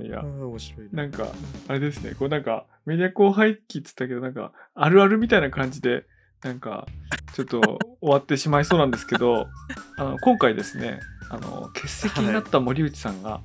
[0.09, 0.21] いや。
[0.21, 1.27] 面白いなんか、
[1.67, 6.05] あれですね、こうなんか、メディア後輩期っつったけど、なんか、あるあるみたいな感じで、
[6.43, 6.87] なんか、
[7.33, 7.61] ちょっと
[8.01, 9.47] 終わってしまいそうなんですけど、
[9.97, 10.99] あの今回ですね、
[11.29, 13.41] あの、欠席になった森内さんが、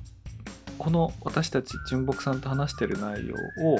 [0.79, 3.79] この私たち純木さんと話してる内容を、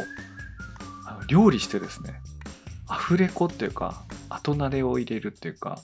[1.08, 2.22] あの料理してですね、
[2.88, 5.80] アフレコっていうか、後慣れを入れるっていうか、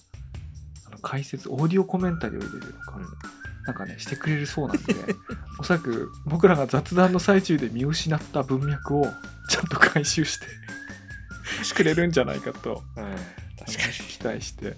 [0.86, 4.96] あの解説、オーディオコメンタリーを入れるのか、うんなんかね、してくれるそうなんで、
[5.60, 9.06] おそらく僕らが雑談の最中で見失った文脈を
[9.50, 10.46] ちゃんと回収して
[11.76, 12.84] くれるんじゃないかと
[13.66, 13.94] 確かに。
[14.08, 14.76] 期待して。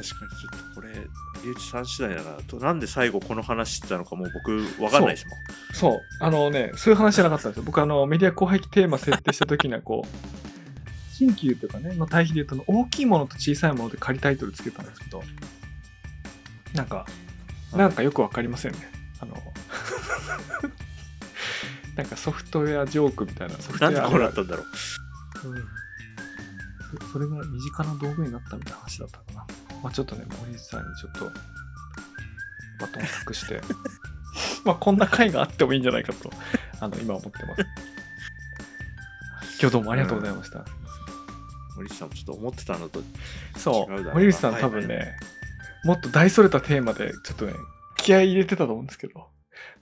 [0.00, 0.94] 確かにちょっとこれ
[1.44, 2.56] 龍一さん次第だなと。
[2.56, 5.38] なんで最後この話してたのかもう僕わかんないですもん。
[5.74, 7.64] そう、あのね、そういう話じゃなかったんですよ。
[7.64, 10.08] 僕、あの、メディア後輩期テーマ設定した時には、こう、
[11.14, 15.22] 新旧というかね、の対比で言うと、大きいものと小さいもので仮タイトルつけたんですけど、
[16.74, 17.06] なんか、
[17.72, 18.78] なんかよくわかりませんね。
[19.20, 19.36] あの、
[21.96, 24.66] なんかソフトウェアジョークみたいな、ソフトウェアなんでこうなったんだろう。
[25.36, 29.46] そそれが身近な道具になったみたいな話だったかな。
[29.82, 31.24] まあちょっとね、森内さんにちょっと
[32.80, 33.60] バトンを託して、
[34.64, 36.30] まあこんな回があってもいいんじゃないかと、
[36.80, 37.62] あの、今思ってます。
[39.60, 40.64] 今日どうもありがとうございました。
[41.76, 43.02] 森内さんもちょっと思ってたのと
[43.56, 43.92] そう。
[43.92, 44.12] 違うだろうな。
[44.14, 45.16] 森内さん多分ね、
[45.82, 47.54] もっと大それたテーマでちょっとね、
[47.96, 49.28] 気合い入れてたと思うんですけど、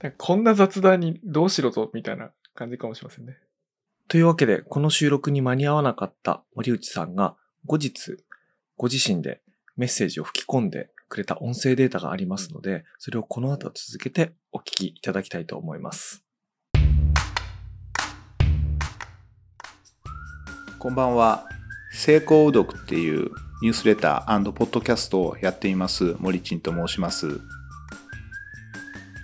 [0.01, 3.37] なんかこんな雑談にどうしろとみたいな感じかもしれませんね。
[4.07, 7.37] というわけで、この収録に間に合わなかった森内さんが
[7.67, 8.17] 後日、
[8.77, 9.41] ご自身で
[9.77, 16.25] メッセージを吹き込んでくれた音声データがありますので、それをこの後続けてお聞きいただきたいと思います。
[20.79, 21.49] こんばんは。
[21.91, 23.31] 成功うどくっていう
[23.61, 27.41] ニュースレターポッドキャストをやっています森珍と申します。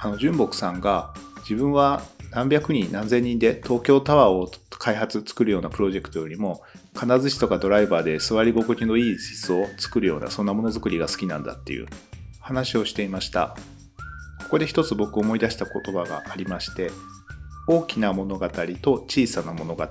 [0.00, 1.14] あの純木さんが
[1.48, 6.62] 自分は何百人何千人で東京タワーを開発作るようなプロジェクトよりも
[6.94, 11.86] 金槌とかドライバーで座り心地のいい椅子を作るようなそんなものづくりが好きなんだっていう
[12.40, 13.56] 話をしていました。
[14.42, 16.90] ここで一つ僕思い出した言葉がありまして
[17.68, 19.86] 大きな物語と小さな物語。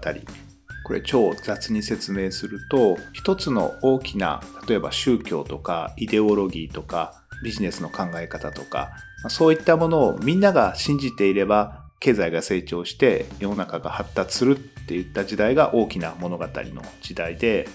[0.83, 8.91] これ超雑に説明すると一つの大きな例えば宗教とかイデオロギーとかビジネスの考え方とか
[9.29, 17.67] そういったものをみんなが信じていれば経済が成長して世の中が発達するっていった時代が大きな物語の時代で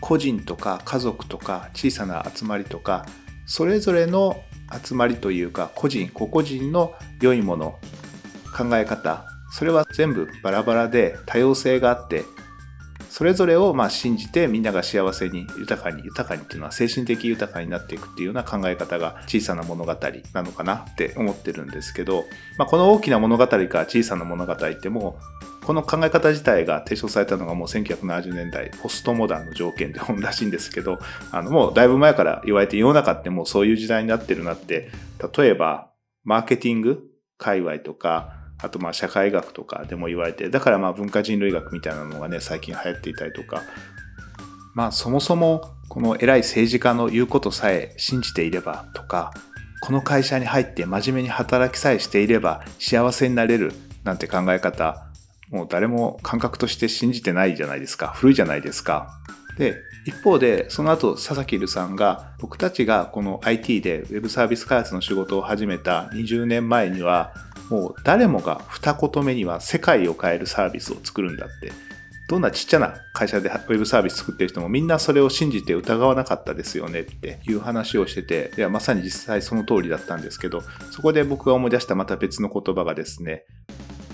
[0.00, 3.06] 個人とか家族とか小さな集まりとか
[3.46, 4.42] それぞれの
[4.84, 7.78] 集まりというか個人個々人の良いもの
[8.56, 12.24] 考え方それは全部バラバラで多様性があって
[13.10, 19.96] それぞれをま信じてみんなが幸せに豊かに豊かにっていうのは精神的豊かになっていくっていうような考え方が小さな物語
[20.32, 22.24] なのかなって思ってるんですけど、
[22.56, 25.18] まあ、この大きな物語か小さな物語っても
[25.64, 30.98] この考え方自体が提唱されたのがもう1970年代ポストモダンの条件で本らしいんですけど
[31.32, 34.90] あのもうだいぶ前から言われて世の中ってもうそういう時代になってるなって
[35.36, 35.90] 例えば
[36.22, 37.02] マーケティング
[37.38, 43.62] 界隈とかあとまあ社会学とかでも言われて、だからまあ文化人類学みたいなのがね、最近流行っていたりとか、
[44.74, 49.32] まあそもそもこの偉い政治家の言うことさえ信じていればとか、
[49.82, 53.72] この会社に入って真面目に働きさえしていれば幸せになれる
[54.04, 55.06] なんて考え方、
[55.50, 58.08] もう誰も感覚として信じてないじゃないですか。
[58.08, 59.18] 古いじゃないですか。
[59.58, 67.34] で、一方で、その後、佐々木留さんが、僕たちがこの IT で Web サービス開発の仕事を始めた20年前には、
[67.70, 71.72] もう誰もが二言目には世界を変えるサービスを作るんだって。
[72.30, 80.62] どんなちっちゃな会社でウェブサービス作ってる人もみんなそれを信じて疑わなかったですよねっていう話をしてて、いや、まさに実際その通りだったんですけど、
[80.92, 83.46] そこで僕が思い出したまた別の言葉がですね、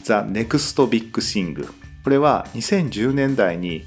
[0.05, 1.69] The Next Big Thing。
[2.05, 3.85] これは2010年代に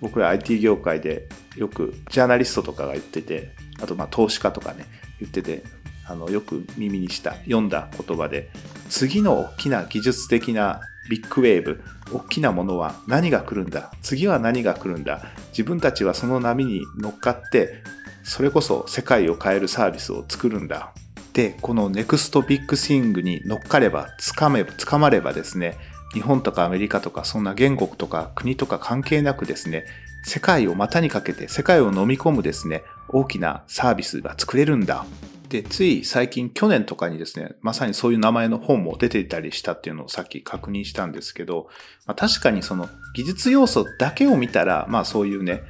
[0.00, 4.86] 僕ら IT 業界でよくジャーナリストとかが言ってて、あとまあ投資家とかね、
[5.20, 5.62] 言ってて、
[6.10, 8.50] あのよく耳にした読んだ言葉で
[8.88, 11.82] 次の大きな技術的なビッグウェーブ
[12.12, 17.82] 大きなものは何が来るんだ次は何が来るんだ自分たちはその波に乗っかって
[18.24, 20.92] それこそ世界を変えるサービスを作るんだ
[21.32, 25.76] でこのネクストビッグスイングに乗っかればつかめつかまればですね
[26.12, 29.84] 日本とかアメリカとかそんな言語とか国とか関係なくですね
[30.24, 35.04] 世界を股にかけて世界を飲み込むですね大きなサービスが作れるんだ。
[35.50, 41.68] で、つい最近去年とかにですね、まさにそういう名前の本も出ていたりしたっていうのをさっき確認したんですけど、
[42.06, 45.64] まあ、確かにその技術要素だけを見たら、まあそういうね、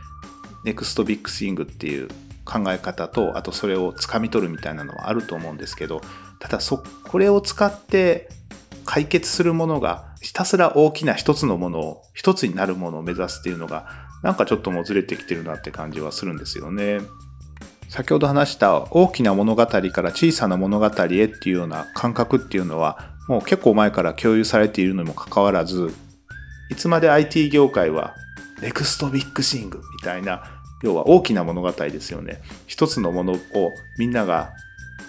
[0.65, 2.09] ネクストビッグスイングっていう
[2.45, 6.03] 考え方と、あとそれを掴み取るみたいなのはあると思うんですけど、
[6.41, 8.29] ただそ、これを使って
[8.85, 13.89] 解決するものが、ひたすら大きな一つのものを、一つになるものを目指すっていうのが、
[14.23, 17.01] なんかちょっともずれてきてるなって感じはするんですよね。
[17.91, 25.93] 先ほど話した大きな物語から小さな物語へっていうような感覚っていうのはもう結構前から共有されているのにもかかわらず
[26.71, 28.15] いつまで IT 業界は
[28.63, 30.45] ネクストビッグシングみたいな
[30.85, 32.41] 要は大きな物語ですよね。
[32.69, 33.39] 一つのものを
[33.99, 34.53] みんなが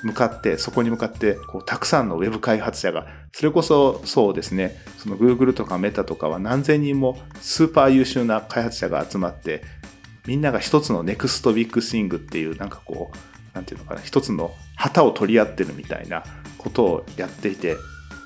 [0.02, 4.76] 向かってそこに向かってこうたくさんのウェブ開発者がそれこそそうですね。
[4.98, 9.62] その Google とかメタとかは何千人もスーパー優秀な開発者が集まって
[10.28, 16.24] みんなが一つのネクストビッグスイングっていうなんかこうなんていうのかな一つの旗を取り合ってるみたいな
[16.58, 17.76] ことをやっていて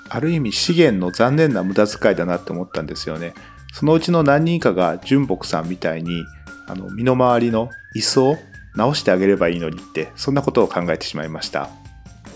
[0.10, 3.34] ある意味資源の残念な無駄遣いだなって思ったんですよね。
[3.74, 6.24] そのうちの何人かが純木さんみたいに
[6.68, 8.38] あの身の回りの椅子を
[8.76, 11.70] 直してあげればいいのにってそんなことを考えてしまいました。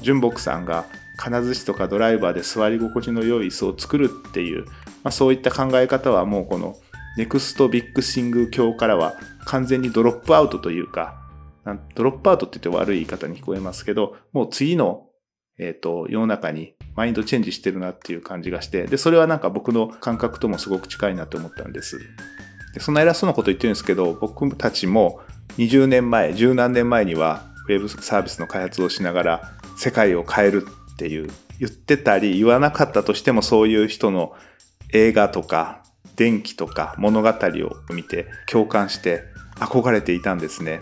[0.02, 0.86] 純木さんが
[1.18, 6.78] 金槌とかドライバーで座り心地の良い椅子を作るっていう、まあ、そういった考え方はもうこの
[7.18, 9.16] Next Big Thing 教からは
[9.50, 11.20] 完全にドロップアウトというか、
[11.96, 15.08] ドロップアウトって言って悪い言い方に聞こえますけど、もう次の、
[15.58, 22.00] えっ、ー、と、世の中にマインドチェンジしてるなっていう感じがして、で、それはなんか僕の感覚ともすごく近いなと思ったんです。
[22.76, 25.22] でそんな偉そうなこと言ってるんですけど、僕たちも
[25.58, 31.30] 20年前、十何年前には、ウェブサービスの開発をしながら、世界を変えるっていう
[31.60, 34.36] 言ってたり言わなかったとしてもそういう人の
[34.92, 35.84] 映画とか
[36.16, 39.24] 電気とか物語を見て共感して
[39.60, 40.82] 憧れていたんですね。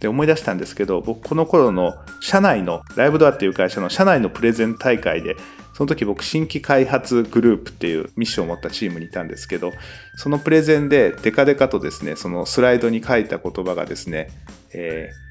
[0.00, 5.36] で思い出したんですけど僕この頃の社内のライブドアっていう会社の社内のプレゼン大会で
[5.72, 9.72] その時僕新規開発グループっていうミッションを持ったチームにいたんですけど
[10.16, 14.28] そのプレゼンでデカデカとですねそのスライドに書いた言葉がですね、
[14.74, 15.26] えー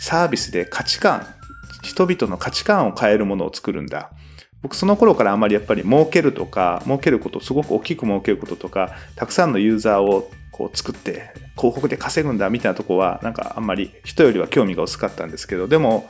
[0.00, 1.26] サービスで価値観
[1.82, 4.10] 人々の価値観を変えるものを作るんだ
[4.62, 16.08] 僕その頃からあまりやっぱり儲けるとか儲けることすごく大きく儲けることとかたくさんのユーザーをこう作って広告で稼ぐんだみたいなとこはなんかあんまり人よりは興味が薄かったんですけどでも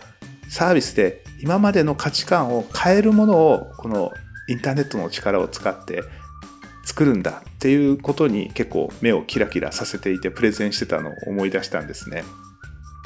[0.49, 4.12] サービスで今までの価値観を変えるものをこの
[4.49, 6.03] インターネットの力を使って
[6.84, 12.24] 作るんだっていうことに結構目をキラキラさせていてプレゼンしてたのを思い出したんですね。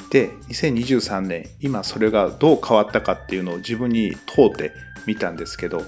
[0.09, 4.71] で2023年今それがどう変わったかっていうのを自分に問うて
[5.05, 5.83] みたんですけど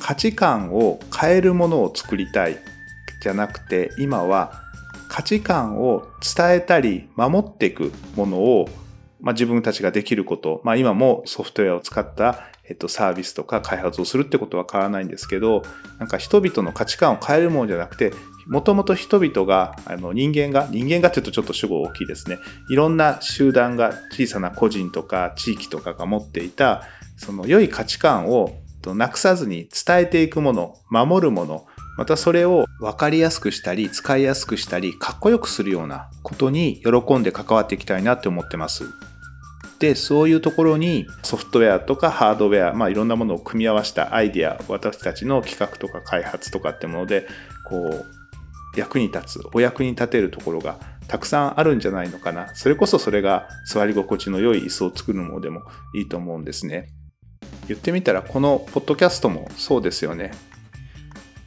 [0.00, 2.58] 価値観を変えるものを作りたい
[3.20, 4.62] じゃなくて今は
[5.08, 6.06] 価値観を
[6.36, 8.68] 伝えたり守っていくものを、
[9.20, 15.62] まあ、自分たちができること、まあ、今もソフトウェアを使った、えっと、サービスとか開発をするってことは変わらないんですけど
[15.98, 18.12] なんか人々の価値観を変えるものじゃなくて
[18.46, 22.38] もともと人々があの人間が人間がっていうとちょっと主語大きいですね。
[22.70, 26.84] いろんな集団が小さな個人とか地域とかが持っていた
[27.18, 28.56] その良い価値観を
[28.86, 31.66] なくさずに伝えていくもの守るもの
[31.98, 38.84] またそれを分かりやすくしたり使いやすくしたりかっこよくするようなことに喜んで関わっていきたいなって思ってます。
[39.80, 47.26] でそういうところにソフトウェアとかハードウェア、まあ、いろんなものを組み合わせたアイデア私たちの企画とか開発とかってもので
[47.68, 50.78] こう役に立つお役に立てるところが
[51.08, 52.54] たくさんあるんじゃないのかな。
[52.54, 55.62] それこそそれが座り心地の良い椅子を作るものでも
[55.96, 56.90] いいと思うんですね。
[57.66, 60.30] 言ってみたらこのポッドキャストもそうですよね。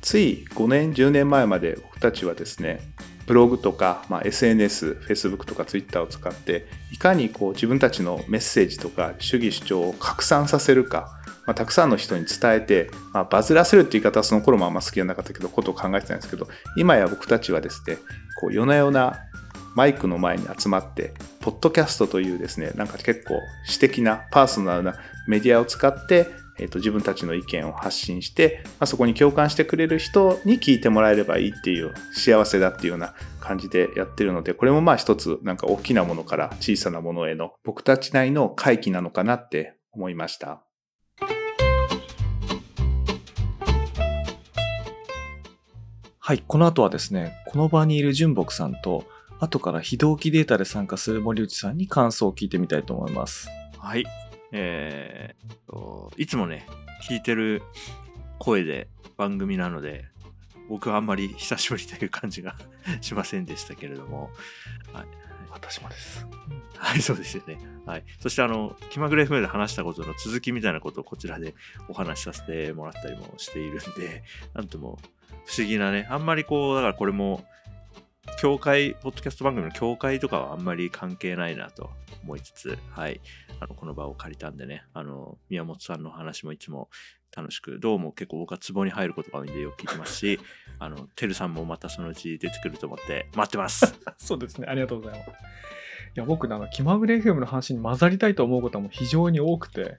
[0.02, 2.82] つい5年10年前まで僕たちはですね
[3.28, 11.08] ブログとか、まあ、SNS、Facebook とか Twitter を使っていかにこう自分たちのメッセージとか主義主張を拡散させるか、
[11.46, 17.98] まあ、たくさんの人に伝えて、まあ、バズらせるって言い方はその頃もあんま好きじゃなかったけどことを考えてたんですけど今や僕たちはですね
[18.42, 19.20] こう夜な夜な
[19.76, 23.36] マイクの前に集まってポッドキャストというですねなんか結構
[23.66, 24.96] 私的なパーソナルな
[25.28, 26.28] メディアを使って
[26.62, 40.64] えー、と自分たちの意見を発信して、まあ、そこに共感してくれる人に聞いてもらえればいいっていう幸せだっていうような感じでやってるのでこれもまあ一つなんか大きなものから小さなものへの僕たちなりの回帰なのかなって思いました。
[46.24, 49.06] はい、この後はですね、この場にいる純木さんと、
[49.40, 53.50] 後から非同期データで参加する森内さんに感想を聞いてみたいと思います。
[53.80, 54.06] はい。
[54.52, 56.68] えーいつもね、
[57.08, 57.64] 聞いてる
[58.38, 58.88] 声で
[59.18, 60.06] 番組なので、
[60.70, 62.56] 僕はあんまり久しぶりという感じが
[63.02, 64.30] しませんでしたけれども、
[64.94, 65.06] はい。
[65.52, 66.26] 私もです。
[66.78, 67.60] はい、そうですよね。
[67.86, 68.04] はい。
[68.20, 71.54] そして、あの、気まぐれ FM で話したことの続きみたいなことをこちらで
[71.90, 74.24] お話しさせてもらったりもしているんで、
[74.54, 74.98] なんとも
[75.46, 77.44] 不思議なね、あんまりこう、だからこれも、
[78.42, 81.92] 教会、ポッドキャスト番組の教会とかはあんまり関係ないなと
[82.24, 83.22] 思いつつ、はい。
[83.60, 86.90] あの、この場を借りたんでね、あの、宮本さんの話もいつも
[87.36, 90.40] 楽しく、どうも結構僕はツボに入ることが多いんでよく聞いてますし、
[90.80, 94.00] あの、てるさんもまたそのうち出てくると思って待ってます。
[94.18, 94.68] そうですね。
[94.68, 95.30] ありがとうございます。
[95.30, 95.34] い
[96.16, 99.98] や、僕ね、あの、気まぐれ FM の話に混ざりたいと思うことはもう非常に多くて、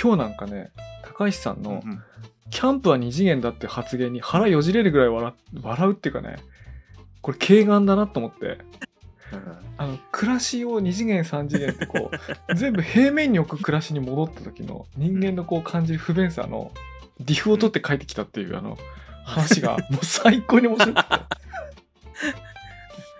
[0.00, 0.70] 今日なんかね、
[1.02, 2.02] 高橋さんの、うん
[2.50, 6.36] キャンプは二次元だって発言に腹よじれるぐらい笑笑うっていうかね、
[7.26, 8.58] これ軽眼だなと思って、
[9.78, 12.12] あの、暮らしを二次元三次元ってこ
[12.48, 16.70] う、 全部平面に置く暮らしに戻った時の人間のこう感じる不便さの
[17.18, 18.78] ディフを取って帰ってきたっていうあの
[19.24, 21.02] 話が もう最高に面白くて。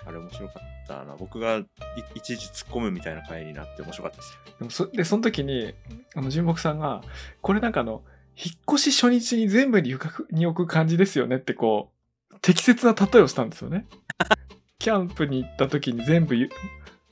[0.07, 1.17] あれ面白かったな。
[1.17, 1.67] 僕がい
[2.15, 4.39] いちいち突っ込むみたいな回になって面白かったですよ。
[4.61, 5.75] でもそで、その時に、
[6.15, 7.03] あの、純木さんが、
[7.43, 8.05] これなんかあの、
[8.37, 11.96] 引っ越し初日に全部に置く感じですよねってこう、
[12.43, 13.87] 適切な例えをしたんですよね。
[14.79, 16.51] キャンプに行った時に全部ゆ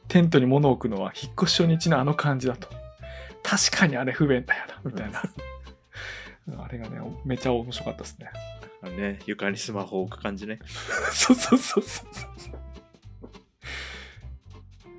[0.09, 2.69] テントに物を置くのは引っ越し初日のあの感じだと。
[3.43, 5.23] 確かにあれ不便だよな、みたいな。
[6.63, 8.31] あれがね、めちゃ面白かったですね。
[8.91, 10.59] ね、床にスマホを置く感じね。
[11.13, 12.55] そうそうそうそうそう。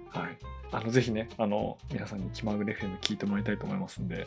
[0.09, 0.37] はい。
[0.71, 4.25] あの、ぜひね、あの、皆さんに気まぐれ FM 聞いてもらいたいと思いますんで、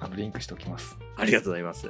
[0.00, 0.96] あの、リンクしておきます。
[1.16, 1.88] ありがとうございます。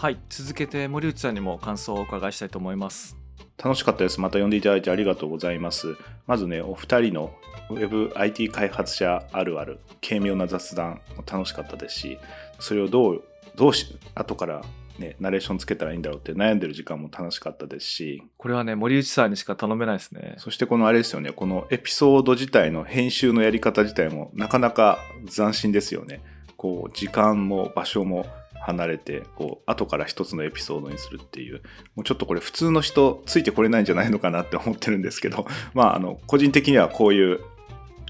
[0.00, 0.18] はい。
[0.28, 3.16] 続けて森内さんにも感想をお伺いしたいと思います。
[3.60, 4.20] 楽しかったです。
[4.20, 5.96] また呼んでいただいてありがとうございます。
[6.28, 7.34] まずね、お二人の
[7.68, 12.18] WebIT 開発者あるある、軽妙な雑談も楽しかったですし、
[12.60, 13.24] それをどう、
[13.56, 14.62] どうし、後から
[15.00, 20.36] ね、ナレーションつけたらいいんだろうって悩んでる時間も楽しかったですし、これはね、森内さんにしか頼めないですね。
[20.38, 26.22] そしてこのあれですよね、このエピソード自体の編集のやり方自体もなかなか斬新ですよね。
[26.56, 28.26] こう時間も場所も
[28.60, 31.62] 離れてこう後から一つのエピソードにするっていう。
[31.94, 35.46] もうちょっとこれ普通の人ついてこれないんじゃないのかなって思ってるんですけど。
[35.74, 37.40] まああの個人的にはこういう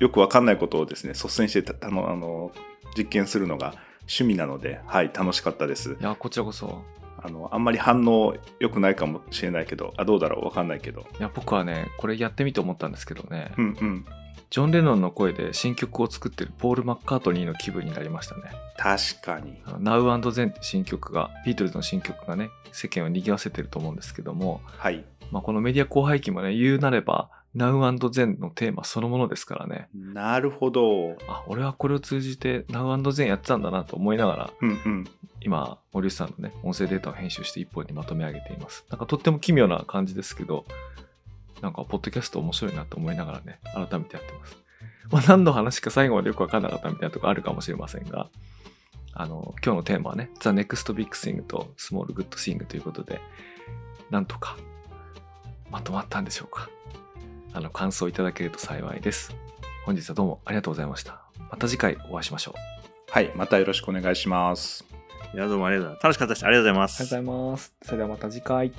[0.01, 2.53] よくわかんないことをですね率先してのあの
[2.97, 5.97] 実験するのが趣味なのではい楽しかったです。
[6.01, 6.83] いやこちらこそ。
[7.21, 10.45] あのあんまり反応良くないかもしれないけどあどうだろう？
[10.45, 11.05] わかんないけど。
[11.19, 14.05] いや僕はねこれやってみて思ったんですけどね、うんうん
[14.51, 18.43] ジョン・レノンの声で新曲を作ってるポール・マッカートニーの気分になりましたね。
[18.77, 29.89] 確かに Now and Then って新曲が、ビートルズの新曲がね、世間を賑わせてると思うんですけども、はいまあ、このメディア広背景もね、言うなれば、Now and Then のテーマそのものですからね。
[29.95, 35.05] なるほどあ、俺はこれを通じて Now and Then やってたんだなと思いながら、うんうん
[35.41, 38.85] 今、森内さんのね、音声データを編集して一本にまとめ上げています。
[38.91, 40.65] なんかとっても奇妙な感じですけど、
[41.63, 44.57] なんか、ポッドキャスト面白いなと思いながらね、改めてやってます。
[45.11, 48.29] まあ、何の話か最後までよくわかんなかったみたいなとこあるかもしれませんが、
[49.15, 53.21] あの、今日のテーマはね、The Next Big Thing と Small Good Thing ということで、
[54.11, 54.57] なんとか、
[55.71, 56.71] まとまったんでしょうか。
[57.53, 59.35] あの、感想いただけると幸いです。
[59.85, 61.23] 本日はどうもありがとうございました。
[61.51, 62.79] また次回お会いしましょう。
[63.11, 64.85] はいまたよろしくお願いします
[65.35, 66.05] いや、どうもありがとうございます。
[66.05, 66.47] 楽しかったです。
[66.47, 67.01] ありがとうございます。
[67.01, 67.75] ありがとうございます。
[67.83, 68.73] それではまた次回。